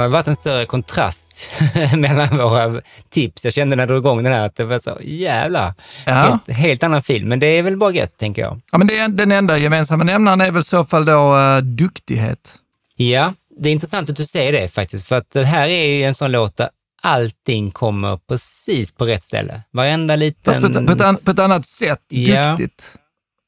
Sällan 0.00 0.12
har 0.12 0.18
det 0.18 0.22
varit 0.22 0.28
en 0.28 0.36
större 0.36 0.66
kontrast 0.66 1.50
mellan 1.96 2.38
våra 2.38 2.80
tips. 3.10 3.44
Jag 3.44 3.54
kände 3.54 3.76
när 3.76 3.86
du 3.86 3.92
drog 3.92 4.02
igång 4.02 4.22
den 4.22 4.32
här 4.32 4.46
att 4.46 4.56
det 4.56 4.64
var 4.64 4.78
så, 4.78 4.98
jävlar, 5.02 5.74
Ja. 6.06 6.12
helt, 6.12 6.58
helt 6.58 6.82
annan 6.82 7.02
film. 7.02 7.28
Men 7.28 7.40
det 7.40 7.46
är 7.46 7.62
väl 7.62 7.76
bara 7.76 7.92
gött, 7.92 8.18
tänker 8.18 8.42
jag. 8.42 8.60
Ja, 8.72 8.78
men 8.78 8.86
det 8.86 9.06
den 9.06 9.32
enda 9.32 9.58
gemensamma 9.58 10.04
nämnaren 10.04 10.40
är 10.40 10.50
väl 10.50 10.60
i 10.60 10.64
så 10.64 10.84
fall 10.84 11.04
då 11.04 11.36
uh, 11.36 11.58
duktighet. 11.58 12.54
Ja, 12.96 13.34
det 13.58 13.68
är 13.68 13.72
intressant 13.72 14.10
att 14.10 14.16
du 14.16 14.24
säger 14.26 14.52
det 14.52 14.68
faktiskt, 14.68 15.06
för 15.08 15.16
att 15.16 15.30
det 15.30 15.44
här 15.44 15.68
är 15.68 15.86
ju 15.86 16.04
en 16.04 16.14
sån 16.14 16.32
låt 16.32 16.56
där 16.56 16.68
allting 17.02 17.70
kommer 17.70 18.16
precis 18.28 18.94
på 18.96 19.04
rätt 19.04 19.24
ställe. 19.24 19.62
Varenda 19.72 20.16
liten... 20.16 20.54
Fast 20.54 20.74
på 20.74 20.78
ett, 20.92 20.98
på 20.98 21.04
an, 21.04 21.16
på 21.24 21.30
ett 21.30 21.38
annat 21.38 21.66
sätt 21.66 22.00
Ja. 22.08 22.48
duktigt. 22.50 22.96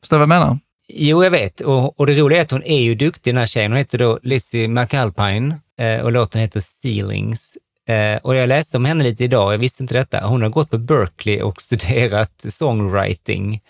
Förstår 0.00 0.16
du 0.16 0.26
vad 0.26 0.36
jag 0.36 0.40
menar? 0.40 0.58
Jo, 0.94 1.24
jag 1.24 1.30
vet. 1.30 1.60
Och, 1.60 2.00
och 2.00 2.06
det 2.06 2.14
roliga 2.14 2.38
är 2.38 2.42
att 2.42 2.50
hon 2.50 2.62
är 2.62 2.80
ju 2.80 2.94
duktig, 2.94 3.34
den 3.34 3.38
här 3.38 3.46
tjejen. 3.46 3.72
Hon 3.72 3.78
heter 3.78 3.98
då 3.98 4.18
Lizzie 4.22 4.68
McAlpine 4.68 5.54
eh, 5.78 6.00
och 6.00 6.12
låten 6.12 6.40
heter 6.40 6.60
Ceilings. 6.60 7.56
Eh, 7.88 8.16
och 8.22 8.34
jag 8.34 8.48
läste 8.48 8.76
om 8.76 8.84
henne 8.84 9.04
lite 9.04 9.24
idag, 9.24 9.52
jag 9.52 9.58
visste 9.58 9.82
inte 9.82 9.94
detta. 9.94 10.26
Hon 10.26 10.42
har 10.42 10.48
gått 10.48 10.70
på 10.70 10.78
Berkeley 10.78 11.42
och 11.42 11.62
studerat 11.62 12.44
songwriting. 12.48 13.60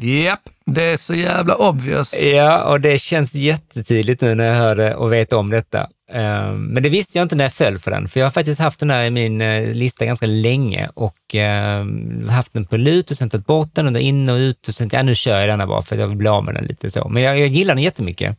Japp, 0.00 0.40
det 0.66 0.82
är 0.82 0.96
så 0.96 1.14
jävla 1.14 1.54
obvious. 1.54 2.20
Ja, 2.22 2.64
och 2.64 2.80
det 2.80 2.98
känns 2.98 3.34
jättetydligt 3.34 4.20
nu 4.20 4.34
när 4.34 4.44
jag 4.44 4.54
hör 4.54 4.76
det 4.76 4.94
och 4.94 5.12
vet 5.12 5.32
om 5.32 5.50
detta. 5.50 5.80
Eh, 6.12 6.52
Men 6.52 6.82
det 6.82 6.88
visste 6.88 7.18
jag 7.18 7.24
inte 7.24 7.36
när 7.36 7.44
jag 7.44 7.52
föll 7.52 7.78
för 7.78 7.90
den, 7.90 8.08
för 8.08 8.20
jag 8.20 8.26
har 8.26 8.30
faktiskt 8.30 8.60
haft 8.60 8.80
den 8.80 8.90
här 8.90 9.04
i 9.04 9.10
min 9.10 9.40
eh, 9.40 9.74
lista 9.74 10.04
ganska 10.04 10.26
länge 10.26 10.88
och 10.94 11.34
eh, 11.34 11.86
haft 12.28 12.52
den 12.52 12.64
på 12.64 12.76
lut 12.76 13.10
och 13.10 13.16
sen 13.16 13.30
tagit 13.30 13.46
bort 13.46 13.74
den 13.74 13.86
och 13.86 13.92
då 13.92 14.00
in 14.00 14.28
och 14.28 14.36
ut 14.36 14.68
och 14.68 14.74
sen, 14.74 14.88
ja 14.92 15.02
nu 15.02 15.14
kör 15.14 15.38
jag 15.40 15.48
denna 15.48 15.66
bara 15.66 15.82
för 15.82 15.96
att 15.96 16.00
jag 16.00 16.08
vill 16.08 16.16
bli 16.16 16.28
av 16.28 16.44
med 16.44 16.54
den 16.54 16.64
lite 16.64 16.90
så. 16.90 17.08
Men 17.08 17.22
jag, 17.22 17.38
jag 17.38 17.48
gillar 17.48 17.74
den 17.74 17.84
jättemycket. 17.84 18.38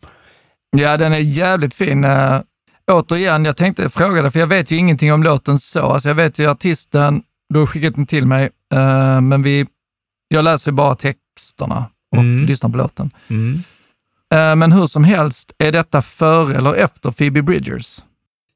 Ja, 0.78 0.98
den 0.98 1.14
är 1.14 1.18
jävligt 1.18 1.74
fin. 1.74 2.06
Uh, 2.06 2.42
återigen, 2.92 3.46
jag 3.46 3.58
tänkte 3.58 3.90
fråga 3.90 4.22
dig, 4.22 4.32
för 4.32 4.40
jag 4.40 4.48
vet 4.48 4.72
ju 4.72 4.76
ingenting 4.76 5.14
om 5.14 5.24
låten 5.24 5.60
så. 5.60 5.82
Alltså, 5.82 6.10
jag 6.10 6.16
vet 6.16 6.40
ju 6.40 6.50
artisten, 6.50 7.24
du 7.54 7.60
har 7.60 7.66
skickat 7.66 7.96
den 7.96 8.06
till 8.06 8.26
mig, 8.26 8.50
eh, 8.74 9.22
men 9.22 9.44
vi, 9.44 9.66
jag 10.28 10.44
läser 10.44 10.72
ju 10.72 10.76
bara 10.76 10.96
texterna 11.40 11.86
och 12.12 12.18
Mm. 12.18 12.46
lyssnar 12.46 12.70
på 12.70 12.78
låten. 12.78 13.12
Mm. 13.30 13.64
Eh, 14.34 14.56
men 14.56 14.72
hur 14.72 14.88
som 14.88 15.04
helst, 15.04 15.52
är 15.58 15.72
detta 15.72 16.02
före 16.02 16.56
eller 16.58 16.74
efter 16.74 17.12
Phoebe 17.12 17.42
Bridgers? 17.42 18.00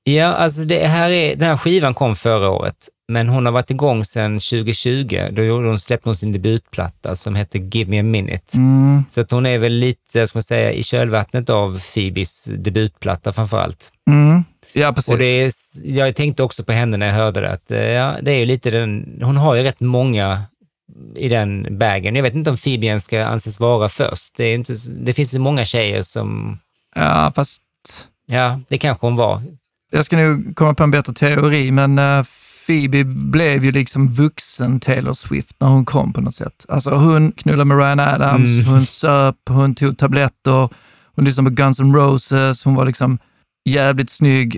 Ja, 0.04 0.26
alltså 0.26 0.64
det 0.64 0.88
här 0.88 1.10
är, 1.10 1.36
den 1.36 1.48
här 1.50 1.58
skivan 1.58 1.94
kom 1.94 2.16
förra 2.16 2.50
året, 2.50 2.90
men 3.08 3.30
hon 3.30 3.46
har 3.46 3.54
varit 3.54 3.72
igång 3.72 4.06
sedan 4.06 4.40
2020. 4.40 5.28
Då 5.32 5.44
gjorde 5.44 5.68
hon, 5.68 5.80
släppte 5.80 6.10
hon 6.10 6.16
sin 6.16 6.32
debutplatta 6.34 7.16
som 7.16 7.36
hette 7.36 7.58
Give 7.58 7.90
Me 7.90 8.00
A 8.00 8.04
Minute. 8.04 8.58
Mm. 8.58 9.04
Så 9.10 9.22
att 9.22 9.32
hon 9.32 9.46
är 9.46 9.58
väl 9.60 9.74
lite, 9.74 10.28
ska 10.28 10.38
man 10.38 10.44
säga, 10.44 10.72
i 10.72 10.84
kölvattnet 10.84 11.50
av 11.50 11.80
Phoebes 11.94 12.44
debutplatta 12.44 13.34
framför 13.34 13.60
allt. 13.60 13.92
Mm. 14.10 14.44
Ja, 14.74 14.94
precis. 14.94 15.12
Och 15.14 15.18
det 15.18 15.26
är, 15.26 15.52
jag 15.84 16.16
tänkte 16.16 16.44
också 16.44 16.64
på 16.64 16.72
henne 16.72 16.98
när 16.98 17.06
jag 17.08 17.14
hörde 17.14 17.42
det, 17.42 17.52
att 17.52 17.72
eh, 17.72 17.90
ja, 17.90 18.16
det 18.22 18.32
är 18.32 18.40
ju 18.40 18.46
lite 18.46 18.72
den, 18.72 19.20
hon 19.24 19.38
har 19.38 19.56
ju 19.56 19.64
rätt 19.64 19.80
många 19.80 20.42
i 21.16 21.30
den 21.30 21.78
bagen. 21.80 22.16
Jag 22.16 22.24
vet 22.24 22.36
inte 22.36 22.50
om 22.50 22.58
ens 22.66 23.04
ska 23.04 23.26
anses 23.26 23.60
vara 23.60 23.90
först. 23.90 24.34
Det, 24.38 24.54
inte, 24.54 24.76
det 25.00 25.14
finns 25.14 25.34
ju 25.34 25.40
många 25.40 25.66
tjejer 25.66 26.04
som, 26.04 26.60
Ja, 26.96 27.32
fast 27.36 27.62
ja, 28.26 28.60
det 28.70 28.78
kanske 28.78 29.06
hon 29.08 29.16
var. 29.16 29.42
jag 29.92 30.06
ska 30.06 30.18
nu 30.18 30.54
komma 30.54 30.74
på 30.74 30.84
en 30.84 30.92
bättre 30.92 31.14
teori, 31.14 31.72
men 31.72 32.00
uh, 32.00 32.26
Phoebe 32.68 33.04
blev 33.04 33.66
ju 33.66 33.72
liksom 33.72 34.08
vuxen 34.12 34.80
Taylor 34.80 35.14
Swift 35.14 35.56
när 35.60 35.68
hon 35.68 35.86
kom 35.86 36.14
på 36.14 36.22
något 36.22 36.36
sätt. 36.36 36.66
Alltså 36.70 36.90
hon 36.90 37.32
knullade 37.32 37.66
med 37.66 37.78
Ryan 37.78 38.00
Adams, 38.00 38.50
Mm. 38.50 38.66
hon 38.74 38.86
söp, 38.86 39.36
hon 39.50 39.76
tog 39.76 39.98
tabletter, 39.98 40.70
hon 41.16 41.26
lyssnade 41.26 41.50
på 41.50 41.56
Guns 41.56 41.80
N' 41.80 41.96
Roses, 41.96 42.66
hon 42.66 42.76
var 42.76 42.86
liksom 42.86 43.20
jävligt 43.70 44.10
snygg. 44.10 44.58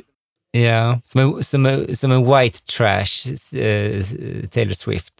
Ja, 0.55 0.99
som 1.05 1.21
en, 1.21 1.43
som 1.43 1.65
en, 1.65 1.95
som 1.95 2.11
en 2.11 2.25
white 2.25 2.59
trash 2.77 3.29
eh, 3.61 4.03
Taylor 4.49 4.73
Swift. 4.73 5.13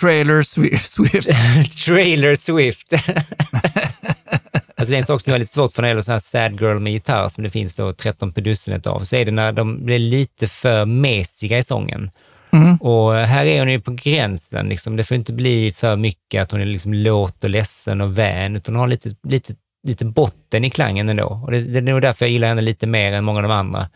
Trailer 0.00 0.42
Swi- 0.42 0.76
Swift. 0.76 1.28
Trailer 1.86 2.36
Swift. 2.36 2.92
alltså 4.76 4.90
det 4.90 4.96
är 4.96 5.00
en 5.00 5.06
sak 5.06 5.22
som 5.22 5.30
jag 5.30 5.34
har 5.34 5.38
lite 5.38 5.52
svårt 5.52 5.72
för 5.72 5.82
när 5.82 5.88
det 5.88 5.90
gäller 5.90 6.02
så 6.02 6.12
här 6.12 6.18
sad 6.18 6.60
girl 6.60 6.78
med 6.78 6.92
gitarr 6.92 7.28
som 7.28 7.44
det 7.44 7.50
finns 7.50 7.74
då 7.76 7.92
13 7.92 8.32
på 8.32 8.40
dussinet 8.40 8.86
av, 8.86 9.00
så 9.00 9.16
är 9.16 9.24
det 9.24 9.30
när 9.30 9.52
de 9.52 9.84
blir 9.84 9.98
lite 9.98 10.48
för 10.48 10.84
mesiga 10.84 11.58
i 11.58 11.62
sången. 11.62 12.10
Mm. 12.52 12.76
Och 12.76 13.14
här 13.14 13.46
är 13.46 13.58
hon 13.58 13.70
ju 13.70 13.80
på 13.80 13.92
gränsen, 13.92 14.68
liksom. 14.68 14.96
det 14.96 15.04
får 15.04 15.14
inte 15.14 15.32
bli 15.32 15.72
för 15.72 15.96
mycket 15.96 16.42
att 16.42 16.50
hon 16.50 16.60
är 16.60 16.64
liksom 16.66 16.94
låt 16.94 17.44
och 17.44 17.50
ledsen 17.50 18.00
och 18.00 18.18
vän, 18.18 18.56
utan 18.56 18.74
hon 18.74 18.80
har 18.80 18.88
lite, 18.88 19.16
lite, 19.22 19.54
lite 19.86 20.04
botten 20.04 20.64
i 20.64 20.70
klangen 20.70 21.08
ändå. 21.08 21.40
Och 21.44 21.50
det, 21.50 21.60
det 21.60 21.78
är 21.78 21.82
nog 21.82 22.02
därför 22.02 22.24
jag 22.24 22.32
gillar 22.32 22.48
henne 22.48 22.62
lite 22.62 22.86
mer 22.86 23.12
än 23.12 23.24
många 23.24 23.38
av 23.38 23.42
de 23.42 23.52
andra 23.52 23.88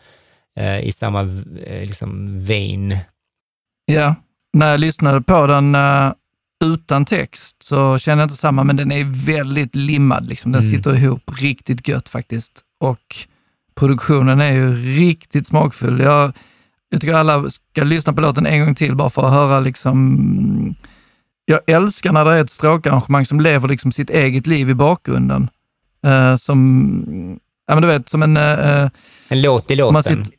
eh, 0.57 0.79
i 0.79 0.91
samma 0.91 1.21
eh, 1.65 1.81
liksom, 1.85 2.41
vein. 2.45 2.97
Ja, 3.85 4.15
när 4.53 4.71
jag 4.71 4.79
lyssnade 4.79 5.21
på 5.21 5.47
den 5.47 5.75
eh, 5.75 6.11
utan 6.65 7.05
text 7.05 7.63
så 7.63 7.97
kände 7.97 8.21
jag 8.21 8.25
inte 8.25 8.37
samma, 8.37 8.63
men 8.63 8.75
den 8.75 8.91
är 8.91 9.25
väldigt 9.25 9.75
limmad. 9.75 10.27
Liksom. 10.27 10.51
Den 10.51 10.61
Mm. 10.61 10.71
sitter 10.71 10.95
ihop 10.97 11.31
riktigt 11.41 11.87
gött 11.87 12.09
faktiskt. 12.09 12.61
Och 12.79 13.15
produktionen 13.75 14.41
är 14.41 14.51
ju 14.51 14.75
riktigt 14.97 15.47
smakfull. 15.47 15.99
Jag, 15.99 16.33
jag 16.89 17.01
tycker 17.01 17.13
alla 17.13 17.49
ska 17.49 17.83
lyssna 17.83 18.13
på 18.13 18.21
låten 18.21 18.45
en 18.45 18.59
gång 18.65 18.75
till 18.75 18.95
bara 18.95 19.09
för 19.09 19.25
att 19.25 19.33
höra 19.33 19.59
liksom... 19.59 20.75
Jag 21.45 21.59
älskar 21.67 22.11
när 22.11 22.25
det 22.25 22.33
är 22.33 22.41
ett 22.43 22.49
stråkarrangemang 22.49 23.25
som 23.25 23.39
lever 23.41 23.67
liksom 23.67 23.91
sitt 23.91 24.09
eget 24.09 24.47
liv 24.47 24.69
i 24.69 24.73
bakgrunden. 24.73 25.49
Eh, 26.05 26.35
som, 26.35 27.39
ja 27.67 27.73
men 27.75 27.81
du 27.81 27.87
vet, 27.87 28.09
som 28.09 28.23
en... 28.23 28.37
eh, 28.37 28.89
En 29.27 29.41
låt 29.41 29.71
i 29.71 29.75
låten. 29.75 29.93
man 29.93 30.03
sitter, 30.03 30.38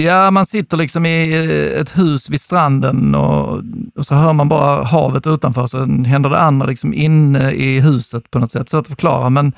ja, 0.00 0.30
man 0.30 0.46
sitter 0.46 0.76
liksom 0.76 1.06
i 1.06 1.34
ett 1.80 1.98
hus 1.98 2.30
vid 2.30 2.40
stranden 2.40 3.14
och, 3.14 3.62
och 3.96 4.06
så 4.06 4.14
hör 4.14 4.32
man 4.32 4.48
bara 4.48 4.84
havet 4.84 5.26
utanför, 5.26 5.66
så 5.66 5.78
händer 6.06 6.30
det 6.30 6.40
andra 6.40 6.66
liksom 6.66 6.94
inne 6.94 7.52
i 7.52 7.80
huset 7.80 8.30
på 8.30 8.38
något 8.38 8.52
sätt. 8.52 8.68
Så 8.68 8.76
att 8.76 8.88
förklara, 8.88 9.30
men 9.30 9.52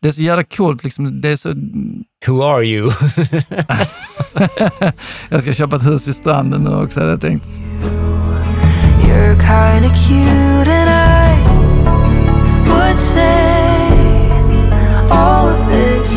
det 0.00 0.08
är 0.08 0.12
så 0.12 0.22
jävla 0.22 0.44
coolt. 0.44 0.84
Liksom, 0.84 1.20
det 1.20 1.28
är 1.28 1.36
så, 1.36 1.48
Who 2.26 2.42
are 2.42 2.64
you? 2.64 2.92
jag 5.28 5.42
ska 5.42 5.52
köpa 5.52 5.76
ett 5.76 5.86
hus 5.86 6.08
vid 6.08 6.16
stranden 6.16 6.60
nu 6.60 6.70
också, 6.70 7.00
hade 7.00 7.12
jag 7.12 7.20
tänkt. 7.20 7.46
You're 9.08 9.34
kinda 9.34 9.88
cute, 9.88 10.70
and 10.70 10.90
I 10.90 11.38
would 12.68 12.98
say 12.98 13.88
all 15.10 15.48
of 15.48 15.68
this, 15.70 16.10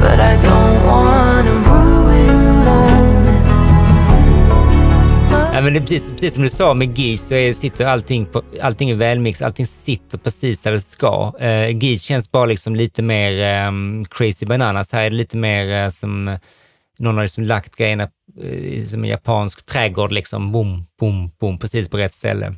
but 0.00 0.20
I 0.20 0.47
Ja, 5.58 5.62
men 5.62 5.72
det 5.72 5.78
är 5.78 5.80
precis, 5.80 6.12
precis 6.12 6.34
som 6.34 6.42
du 6.42 6.48
sa 6.48 6.74
med 6.74 6.98
GIS 6.98 7.22
så 7.22 7.34
är, 7.34 7.52
sitter 7.52 7.86
allting, 7.86 8.26
på, 8.26 8.42
allting 8.62 8.90
är 8.90 8.94
välmix, 8.94 9.42
allting 9.42 9.66
sitter 9.66 10.18
precis 10.18 10.60
där 10.60 10.72
det 10.72 10.80
ska. 10.80 11.32
Eh, 11.40 11.48
uh, 11.48 11.76
GIS 11.76 12.02
känns 12.02 12.32
bara 12.32 12.46
liksom 12.46 12.76
lite 12.76 13.02
mer 13.02 13.66
um, 13.68 14.04
crazy 14.04 14.46
bananas. 14.46 14.92
Här 14.92 15.04
är 15.04 15.10
det 15.10 15.16
lite 15.16 15.36
mer 15.36 15.84
uh, 15.84 15.90
som 15.90 16.38
någon 16.98 17.16
har 17.16 17.22
liksom 17.22 17.44
lagt 17.44 17.76
grejerna 17.76 18.08
uh, 18.42 18.84
som 18.84 19.04
en 19.04 19.10
japansk 19.10 19.66
trädgård, 19.66 20.12
liksom 20.12 20.52
boom, 20.52 20.86
boom, 21.00 21.30
boom, 21.40 21.58
precis 21.58 21.88
på 21.88 21.96
rätt 21.96 22.14
ställe. 22.14 22.54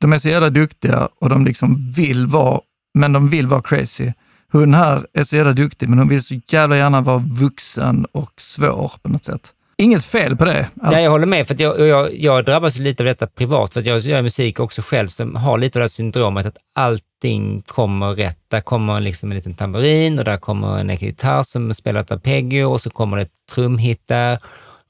De 0.00 0.12
är 0.12 0.18
så 0.18 0.28
jävla 0.28 0.50
duktiga 0.50 1.08
och 1.20 1.28
de 1.28 1.44
liksom 1.44 1.90
vill 1.96 2.26
vara, 2.26 2.60
men 2.94 3.12
de 3.12 3.28
vill 3.28 3.46
vara 3.46 3.62
crazy. 3.62 4.12
Hon 4.52 4.74
här 4.74 5.06
är 5.12 5.24
så 5.24 5.36
jävla 5.36 5.52
duktig, 5.52 5.88
men 5.88 5.98
hon 5.98 6.08
vill 6.08 6.22
så 6.22 6.40
jävla 6.48 6.76
gärna 6.76 7.00
vara 7.00 7.18
vuxen 7.18 8.06
och 8.12 8.32
svår 8.36 8.92
på 9.02 9.08
något 9.08 9.24
sätt. 9.24 9.52
Inget 9.80 10.04
fel 10.04 10.36
på 10.36 10.44
det. 10.44 10.58
Alltså. 10.58 10.90
Nej, 10.90 11.04
jag 11.04 11.10
håller 11.10 11.26
med, 11.26 11.46
för 11.46 11.54
att 11.54 11.60
jag, 11.60 11.88
jag, 11.88 12.14
jag 12.14 12.44
drabbas 12.44 12.78
lite 12.78 13.02
av 13.02 13.04
detta 13.04 13.26
privat, 13.26 13.72
för 13.72 13.80
att 13.80 13.86
jag 13.86 14.00
gör 14.00 14.22
musik 14.22 14.60
också 14.60 14.82
själv 14.82 15.08
som 15.08 15.36
har 15.36 15.58
lite 15.58 15.78
av 15.78 15.80
det 15.80 15.84
här 15.84 15.88
syndromet 15.88 16.46
att 16.46 16.56
allting 16.74 17.62
kommer 17.66 18.14
rätt. 18.14 18.38
Där 18.48 18.60
kommer 18.60 19.00
liksom 19.00 19.30
en 19.30 19.36
liten 19.36 19.54
tamburin 19.54 20.18
och 20.18 20.24
där 20.24 20.36
kommer 20.36 20.78
en 20.78 20.96
gitarr 20.96 21.42
som 21.42 21.70
är 21.70 21.74
spelat 21.74 22.10
av 22.10 22.18
Peggy 22.18 22.62
och 22.62 22.80
så 22.80 22.90
kommer 22.90 23.16
det 23.16 23.22
ett 23.22 23.54
trumhit 23.54 24.02
där 24.08 24.38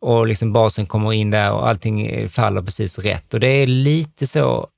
och 0.00 0.26
liksom 0.26 0.52
basen 0.52 0.86
kommer 0.86 1.12
in 1.12 1.30
där 1.30 1.52
och 1.52 1.68
allting 1.68 2.28
faller 2.28 2.62
precis 2.62 2.98
rätt. 2.98 3.34
Och 3.34 3.40
det 3.40 3.48
är 3.48 3.66
lite 3.66 4.26
så, 4.26 4.68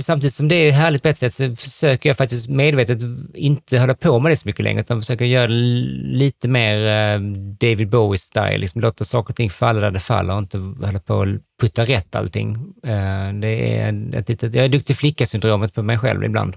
samtidigt 0.00 0.34
som 0.34 0.48
det 0.48 0.54
är 0.54 0.72
härligt 0.72 1.02
på 1.02 1.08
ett 1.08 1.18
sätt 1.18 1.34
så 1.34 1.56
försöker 1.56 2.10
jag 2.10 2.16
faktiskt 2.16 2.48
medvetet 2.48 2.98
inte 3.34 3.78
hålla 3.78 3.94
på 3.94 4.18
med 4.18 4.32
det 4.32 4.36
så 4.36 4.48
mycket 4.48 4.64
längre, 4.64 4.80
utan 4.80 5.00
försöker 5.00 5.24
göra 5.24 5.46
lite 5.46 6.48
mer 6.48 6.76
eh, 6.76 7.20
David 7.60 7.88
Bowie-style, 7.88 8.58
liksom 8.58 8.80
låta 8.80 9.04
saker 9.04 9.32
och 9.32 9.36
ting 9.36 9.50
falla 9.50 9.80
där 9.80 9.90
det 9.90 10.00
faller 10.00 10.34
och 10.34 10.38
inte 10.38 10.58
hålla 10.58 10.98
på 10.98 11.14
och 11.14 11.26
putta 11.60 11.84
rätt 11.84 12.16
allting. 12.16 12.54
Eh, 12.86 13.32
Det 13.40 13.78
är 13.78 14.14
ett 14.14 14.28
litet, 14.28 14.54
jag 14.54 14.64
är 14.64 14.68
duktig 14.68 14.96
flicka-syndromet 14.96 15.74
på 15.74 15.82
mig 15.82 15.98
själv 15.98 16.24
ibland. 16.24 16.56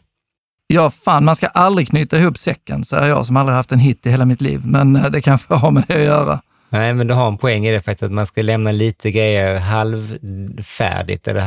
Ja, 0.67 0.89
fan, 0.91 1.25
man 1.25 1.35
ska 1.35 1.47
aldrig 1.47 1.87
knyta 1.87 2.19
ihop 2.19 2.37
säcken, 2.37 2.83
säger 2.83 3.07
jag 3.07 3.25
som 3.25 3.37
aldrig 3.37 3.55
haft 3.55 3.71
en 3.71 3.79
hit 3.79 4.05
i 4.05 4.09
hela 4.09 4.25
mitt 4.25 4.41
liv. 4.41 4.61
Men 4.65 4.95
eh, 4.95 5.09
det 5.09 5.21
kanske 5.21 5.53
har 5.53 5.71
med 5.71 5.83
det 5.87 5.95
att 5.95 6.01
göra. 6.01 6.41
Nej, 6.69 6.93
men 6.93 7.07
du 7.07 7.13
har 7.13 7.27
en 7.27 7.37
poäng 7.37 7.65
i 7.65 7.71
det 7.71 7.81
faktiskt, 7.81 8.03
att 8.03 8.11
man 8.11 8.25
ska 8.25 8.41
lämna 8.41 8.71
lite 8.71 9.11
grejer 9.11 9.59
halvfärdigt 9.59 11.27
eller 11.27 11.41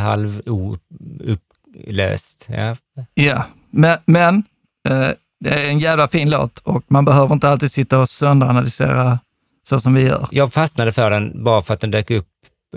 halvupplöst. 1.78 2.48
Ja. 2.50 2.76
Ja, 3.14 3.44
men, 3.70 3.98
men 4.04 4.36
eh, 4.88 5.08
det 5.40 5.50
är 5.50 5.68
en 5.68 5.78
jävla 5.78 6.08
fin 6.08 6.30
låt 6.30 6.58
och 6.58 6.84
man 6.88 7.04
behöver 7.04 7.34
inte 7.34 7.48
alltid 7.48 7.72
sitta 7.72 8.00
och 8.00 8.08
sönderanalysera 8.08 9.18
så 9.68 9.80
som 9.80 9.94
vi 9.94 10.02
gör. 10.06 10.28
Jag 10.30 10.52
fastnade 10.52 10.92
för 10.92 11.10
den 11.10 11.44
bara 11.44 11.62
för 11.62 11.74
att 11.74 11.80
den 11.80 11.90
dök 11.90 12.10
upp 12.10 12.26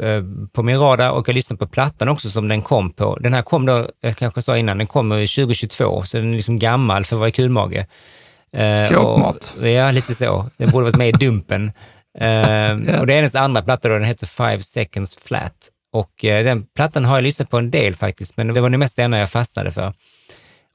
eh, 0.01 0.23
på 0.51 0.63
min 0.63 0.79
radar 0.79 1.09
och 1.11 1.29
jag 1.29 1.33
lyssnade 1.35 1.57
på 1.57 1.67
plattan 1.67 2.09
också 2.09 2.29
som 2.29 2.47
den 2.47 2.61
kom 2.61 2.89
på. 2.91 3.17
Den 3.19 3.33
här 3.33 3.41
kom 3.41 3.65
då, 3.65 3.87
jag 4.01 4.17
kanske 4.17 4.41
sa 4.41 4.57
innan, 4.57 4.77
den 4.77 4.87
kom 4.87 5.09
2022, 5.09 6.03
så 6.03 6.17
den 6.17 6.31
är 6.31 6.35
liksom 6.35 6.59
gammal 6.59 7.05
för 7.05 7.15
att 7.15 7.19
vara 7.19 7.31
kulmage. 7.31 7.85
Eh, 8.57 8.89
Skåpmat. 8.91 9.55
och- 9.59 9.67
Ja, 9.69 9.91
lite 9.91 10.15
så. 10.15 10.49
Den 10.57 10.71
borde 10.71 10.83
varit 10.83 10.97
med 10.97 11.09
i 11.09 11.11
Dumpen. 11.11 11.71
Eh, 12.19 12.71
Och 12.99 13.07
det 13.07 13.13
är 13.13 13.15
hennes 13.15 13.35
andra 13.35 13.61
platta 13.61 13.87
då, 13.89 13.93
den 13.95 14.03
heter 14.03 14.27
Five 14.27 14.61
Seconds 14.61 15.17
Flat. 15.25 15.53
Och 15.91 16.25
eh, 16.25 16.43
den 16.43 16.65
plattan 16.75 17.05
har 17.05 17.17
jag 17.17 17.23
lyssnat 17.23 17.49
på 17.49 17.57
en 17.57 17.71
del 17.71 17.95
faktiskt, 17.95 18.37
men 18.37 18.47
det 18.47 18.61
var 18.61 18.69
det 18.69 18.77
mest 18.77 18.99
enda 18.99 19.17
jag 19.17 19.31
fastnade 19.31 19.71
för. 19.71 19.93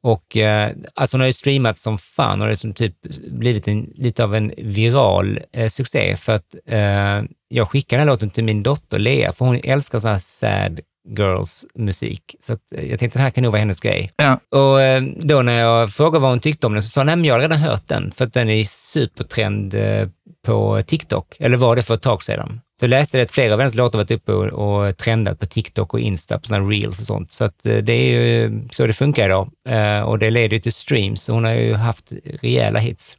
Och 0.03 0.37
eh, 0.37 0.73
alltså 0.95 1.15
hon 1.15 1.21
har 1.21 1.27
ju 1.27 1.33
streamat 1.33 1.79
som 1.79 1.99
fan 1.99 2.41
och 2.41 2.47
det 2.47 2.53
har 2.53 2.57
som 2.57 2.73
typ 2.73 2.97
blivit 3.31 3.69
en, 3.69 3.93
lite 3.95 4.25
av 4.25 4.35
en 4.35 4.53
viral 4.57 5.41
eh, 5.53 5.69
succé 5.69 6.17
för 6.17 6.35
att 6.35 6.55
eh, 6.67 7.23
jag 7.49 7.71
skickade 7.71 8.01
den 8.03 8.09
här 8.09 8.15
låten 8.15 8.31
till 8.31 8.45
min 8.45 8.63
dotter 8.63 8.99
Lea, 8.99 9.33
för 9.33 9.45
hon 9.45 9.61
älskar 9.65 9.99
sån 9.99 10.11
här 10.11 10.19
sad 10.19 10.81
girls 11.09 11.67
musik. 11.75 12.37
Så 12.41 12.53
att, 12.53 12.61
eh, 12.75 12.91
jag 12.91 12.99
tänkte 12.99 13.19
den 13.19 13.25
här 13.25 13.31
kan 13.31 13.43
nog 13.43 13.53
vara 13.53 13.61
hennes 13.61 13.81
grej. 13.81 14.11
Ja. 14.17 14.41
Och 14.51 14.83
eh, 14.83 15.03
då 15.17 15.43
när 15.43 15.61
jag 15.61 15.93
frågade 15.93 16.23
vad 16.23 16.31
hon 16.31 16.41
tyckte 16.41 16.67
om 16.67 16.73
den 16.73 16.83
så 16.83 16.89
sa 16.89 17.01
hon, 17.01 17.07
nej 17.07 17.17
men 17.17 17.25
jag 17.25 17.35
har 17.35 17.41
redan 17.41 17.59
hört 17.59 17.89
den, 17.89 18.11
för 18.11 18.25
att 18.25 18.33
den 18.33 18.49
är 18.49 18.65
supertrend 18.65 19.75
eh, 19.75 20.09
på 20.47 20.83
TikTok, 20.87 21.37
eller 21.39 21.57
var 21.57 21.77
det 21.77 21.83
för 21.83 21.95
ett 21.95 22.03
tag 22.03 22.23
sedan. 22.23 22.61
Så 22.81 22.87
läste 22.87 23.19
jag 23.19 23.25
att 23.25 23.31
flera 23.31 23.55
av 23.55 23.61
hennes 23.61 23.75
låtar 23.75 23.99
varit 23.99 24.11
uppe 24.11 24.33
och, 24.33 24.45
och 24.47 24.97
trendat 24.97 25.39
på 25.41 25.47
TikTok 25.47 25.95
och 25.95 26.01
Insta 26.01 26.39
på 26.39 26.47
sådana 26.47 26.69
reels 26.69 27.01
och 27.01 27.07
sånt. 27.07 27.33
Så 27.33 27.45
att 27.45 27.67
eh, 27.67 27.77
det 27.77 27.93
är 27.93 28.21
ju 28.21 28.61
så 28.73 28.87
det 28.87 28.93
funkar 28.93 29.27
idag. 29.27 29.51
Eh, 29.69 30.01
och 30.01 30.19
det 30.19 30.31
leder 30.31 30.57
ju 30.57 30.61
till 30.61 30.73
streams. 30.73 31.23
Så 31.23 31.33
hon 31.33 31.45
har 31.45 31.53
ju 31.53 31.75
haft 31.75 32.13
rejäla 32.41 32.79
hits. 32.79 33.19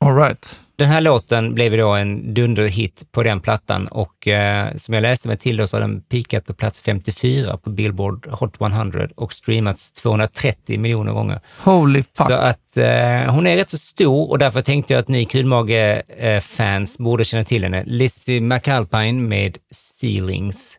All 0.00 0.16
right. 0.16 0.60
Den 0.78 0.88
här 0.88 1.00
låten 1.00 1.54
blev 1.54 1.76
då 1.76 1.90
en 1.90 2.34
dunderhit 2.34 3.12
på 3.12 3.22
den 3.22 3.40
plattan 3.40 3.88
och 3.88 4.28
eh, 4.28 4.74
som 4.76 4.94
jag 4.94 5.02
läste 5.02 5.28
mig 5.28 5.36
till 5.36 5.56
då 5.56 5.66
så 5.66 5.76
har 5.76 5.80
den 5.80 6.00
pikat 6.00 6.46
på 6.46 6.54
plats 6.54 6.82
54 6.82 7.56
på 7.56 7.70
Billboard 7.70 8.26
Hot 8.26 8.60
100 8.60 9.08
och 9.16 9.32
streamats 9.32 9.92
230 9.92 10.80
miljoner 10.80 11.12
gånger. 11.12 11.40
Holy 11.64 12.02
fuck. 12.02 12.26
Så 12.26 12.32
att 12.32 12.76
eh, 12.76 13.34
hon 13.34 13.46
är 13.46 13.56
rätt 13.56 13.70
så 13.70 13.78
stor 13.78 14.30
och 14.30 14.38
därför 14.38 14.62
tänkte 14.62 14.92
jag 14.92 15.00
att 15.00 15.08
ni 15.08 15.24
Kulmage-fans 15.24 16.98
borde 16.98 17.24
känna 17.24 17.44
till 17.44 17.62
henne. 17.62 17.84
Lizzie 17.86 18.40
McAlpine 18.40 19.22
med 19.28 19.58
Ceilings. 19.70 20.78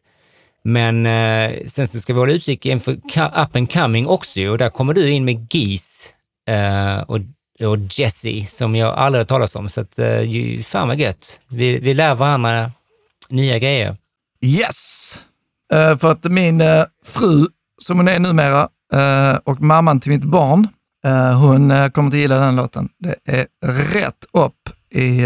Men 0.64 1.06
eh, 1.06 1.66
sen 1.66 1.88
så 1.88 2.00
ska 2.00 2.14
vi 2.14 2.20
hålla 2.20 2.34
utkik 2.34 2.66
inför 2.66 2.94
Up 3.16 3.56
and 3.56 3.72
Coming 3.72 4.08
också 4.08 4.42
och 4.42 4.58
där 4.58 4.70
kommer 4.70 4.94
du 4.94 5.12
in 5.12 5.26
med 5.26 5.54
GIS. 5.54 6.14
Eh, 6.48 7.00
och 7.00 7.20
och 7.66 7.78
Jessie 7.92 8.46
som 8.46 8.76
jag 8.76 8.96
aldrig 8.96 9.20
har 9.20 9.26
talat 9.26 9.56
om. 9.56 9.70
Så 9.70 9.82
att, 9.82 10.00
ju- 10.26 10.64
fan 10.64 10.88
vad 10.88 11.00
gött. 11.00 11.40
Vi, 11.48 11.80
vi 11.80 11.94
lär 11.94 12.16
varandra 12.16 12.72
nya 13.30 13.60
grejer. 13.60 13.96
Yes! 14.42 15.20
Eh, 15.74 15.98
för 15.98 16.12
att 16.12 16.24
min 16.24 16.62
eh, 16.62 16.84
fru, 17.06 17.48
som 17.82 17.98
hon 17.98 18.08
är 18.08 18.20
numera, 18.20 18.70
eh, 18.94 19.38
och 19.44 19.62
mamman 19.62 20.00
till 20.00 20.12
mitt 20.12 20.24
barn, 20.24 20.68
hon 21.42 21.92
kommer 21.92 22.08
att 22.10 22.14
gilla 22.14 22.40
den 22.40 22.56
låten. 22.56 22.90
Det 23.00 23.16
är 23.26 23.46
rätt 23.94 24.26
upp 24.34 24.70
i... 24.94 25.22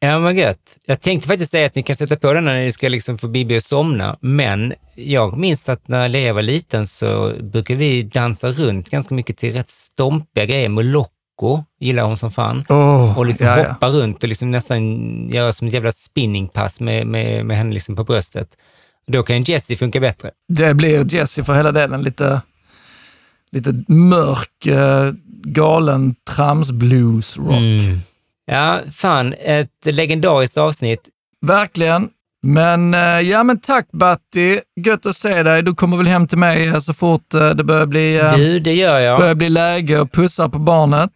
Ja, 0.00 0.18
vad 0.18 0.34
gött. 0.34 0.78
Jag 0.86 1.00
tänkte 1.00 1.28
faktiskt 1.28 1.52
säga 1.52 1.66
att 1.66 1.74
ni 1.74 1.82
kan 1.82 1.96
sätta 1.96 2.16
på 2.16 2.32
den 2.32 2.44
när 2.44 2.56
ni 2.64 2.72
ska 2.72 2.88
liksom 2.88 3.18
få 3.18 3.28
Bibi 3.28 3.56
att 3.56 3.64
somna, 3.64 4.16
men 4.20 4.74
jag 4.94 5.38
minns 5.38 5.68
att 5.68 5.88
när 5.88 6.08
Lea 6.08 6.32
var 6.32 6.42
liten 6.42 6.86
så 6.86 7.32
brukade 7.40 7.78
vi 7.78 8.02
dansa 8.02 8.50
runt 8.50 8.90
ganska 8.90 9.14
mycket 9.14 9.36
till 9.36 9.52
rätt 9.52 9.70
stompiga 9.70 10.44
grejer. 10.44 10.68
Molocco 10.68 11.10
gillar 11.80 12.02
hon 12.04 12.16
som 12.16 12.30
fan. 12.30 12.64
åh, 12.68 13.18
Och 13.18 13.26
liksom 13.26 13.46
ja, 13.46 13.58
ja. 13.58 13.68
hoppa 13.68 13.88
runt 13.88 14.22
och 14.22 14.28
liksom 14.28 14.50
nästan 14.50 14.82
göra 15.30 15.52
som 15.52 15.68
ett 15.68 15.74
jävla 15.74 15.92
spinningpass 15.92 16.80
med, 16.80 17.06
med, 17.06 17.46
med 17.46 17.56
henne 17.56 17.74
liksom 17.74 17.96
på 17.96 18.04
bröstet. 18.04 18.48
Då 19.06 19.22
kan 19.22 19.42
Jessie 19.42 19.76
funka 19.76 20.00
bättre. 20.00 20.30
Det 20.48 20.74
blir 20.74 21.14
Jessie 21.14 21.44
för 21.44 21.54
hela 21.54 21.72
delen. 21.72 22.02
Lite, 22.02 22.40
lite 23.50 23.84
mörk, 23.88 24.66
eh, 24.66 25.12
galen 25.44 26.14
trams-blues-rock. 26.30 27.56
Mm. 27.56 27.98
Ja, 28.46 28.80
fan, 28.92 29.34
ett 29.40 29.70
legendariskt 29.84 30.56
avsnitt. 30.58 31.00
Verkligen. 31.46 32.10
Men 32.42 32.94
eh, 32.94 33.00
ja, 33.20 33.42
men 33.42 33.60
tack 33.60 33.86
Batti. 33.92 34.60
Gött 34.86 35.06
att 35.06 35.16
se 35.16 35.42
dig. 35.42 35.62
Du 35.62 35.74
kommer 35.74 35.96
väl 35.96 36.06
hem 36.06 36.28
till 36.28 36.38
mig 36.38 36.66
eh, 36.68 36.78
så 36.78 36.92
fort 36.92 37.34
eh, 37.34 37.50
det 37.50 37.64
börjar 37.64 37.86
bli, 37.86 38.20
Du, 38.36 38.58
det 38.58 38.72
gör 38.74 38.98
jag. 39.00 39.20
börjar 39.20 39.34
bli 39.34 39.48
läge 39.48 40.00
och 40.00 40.12
pussa 40.12 40.48
på 40.48 40.58
barnet. 40.58 41.10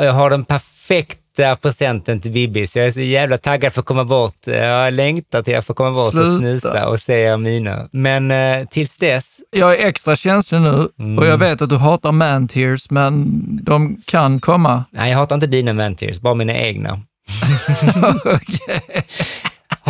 Jag 0.00 0.12
har 0.12 0.30
den 0.30 0.44
perfekta 0.44 1.56
presenten 1.62 2.20
till 2.20 2.30
Bibi, 2.32 2.66
så 2.66 2.78
jag 2.78 2.86
är 2.86 2.90
så 2.92 3.00
jävla 3.00 3.38
taggad 3.38 3.72
för 3.72 3.80
att 3.80 3.86
komma 3.86 4.04
bort. 4.04 4.36
Jag 4.46 4.94
längtar 4.94 5.42
till 5.42 5.54
jag 5.54 5.66
får 5.66 5.74
komma 5.74 5.90
bort 5.90 6.10
Sluta. 6.10 6.30
och 6.30 6.38
snusa 6.38 6.88
och 6.88 7.00
se 7.00 7.12
er 7.22 7.36
mina. 7.36 7.88
Men 7.92 8.32
tills 8.66 8.96
dess, 8.96 9.40
Jag 9.56 9.78
är 9.80 9.86
extra 9.86 10.16
känslig 10.16 10.60
nu 10.60 10.88
Mm. 11.00 11.18
och 11.18 11.26
jag 11.26 11.38
vet 11.38 11.62
att 11.62 11.68
du 11.70 11.76
hatar 11.76 12.12
man 12.12 12.48
tears, 12.48 12.90
men 12.90 13.24
de 13.64 14.02
kan 14.04 14.40
komma. 14.40 14.84
nej 14.90 15.10
jag 15.10 15.18
hatar 15.18 15.36
inte 15.36 15.46
dina 15.46 15.72
mantears, 15.72 16.20
bara 16.20 16.34
mina 16.34 16.54
egna. 16.54 17.00
Okej. 18.24 18.80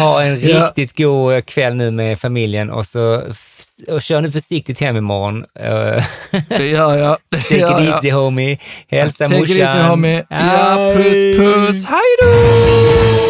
Ha 0.01 0.23
en 0.23 0.41
Ja. 0.49 0.65
riktigt 0.67 0.97
god 0.99 1.35
eh, 1.35 1.41
kväll 1.41 1.75
nu 1.75 1.91
med 1.91 2.19
familjen 2.21 2.71
och 2.71 2.87
så 2.87 3.23
och 3.89 4.03
kör 4.03 4.21
nu 4.21 4.33
försiktigt 4.33 4.81
hem 4.81 4.97
imorgon. 4.97 5.45
Eh, 5.61 6.05
Det 6.49 6.67
gör 6.67 6.97
jag. 6.99 7.17
Det 7.31 7.37
Take 7.39 7.57
gör 7.59 7.81
it 7.81 7.87
jag. 7.87 7.95
easy 7.95 8.11
homie. 8.11 8.59
Hälsa 8.91 9.25
Take 9.29 9.39
morsan. 9.39 9.57
it 9.57 9.63
easy 9.63 9.81
homie. 9.83 10.25
Ja, 10.31 10.93
puss 10.97 11.37
puss. 11.39 11.85
Hej 11.85 13.30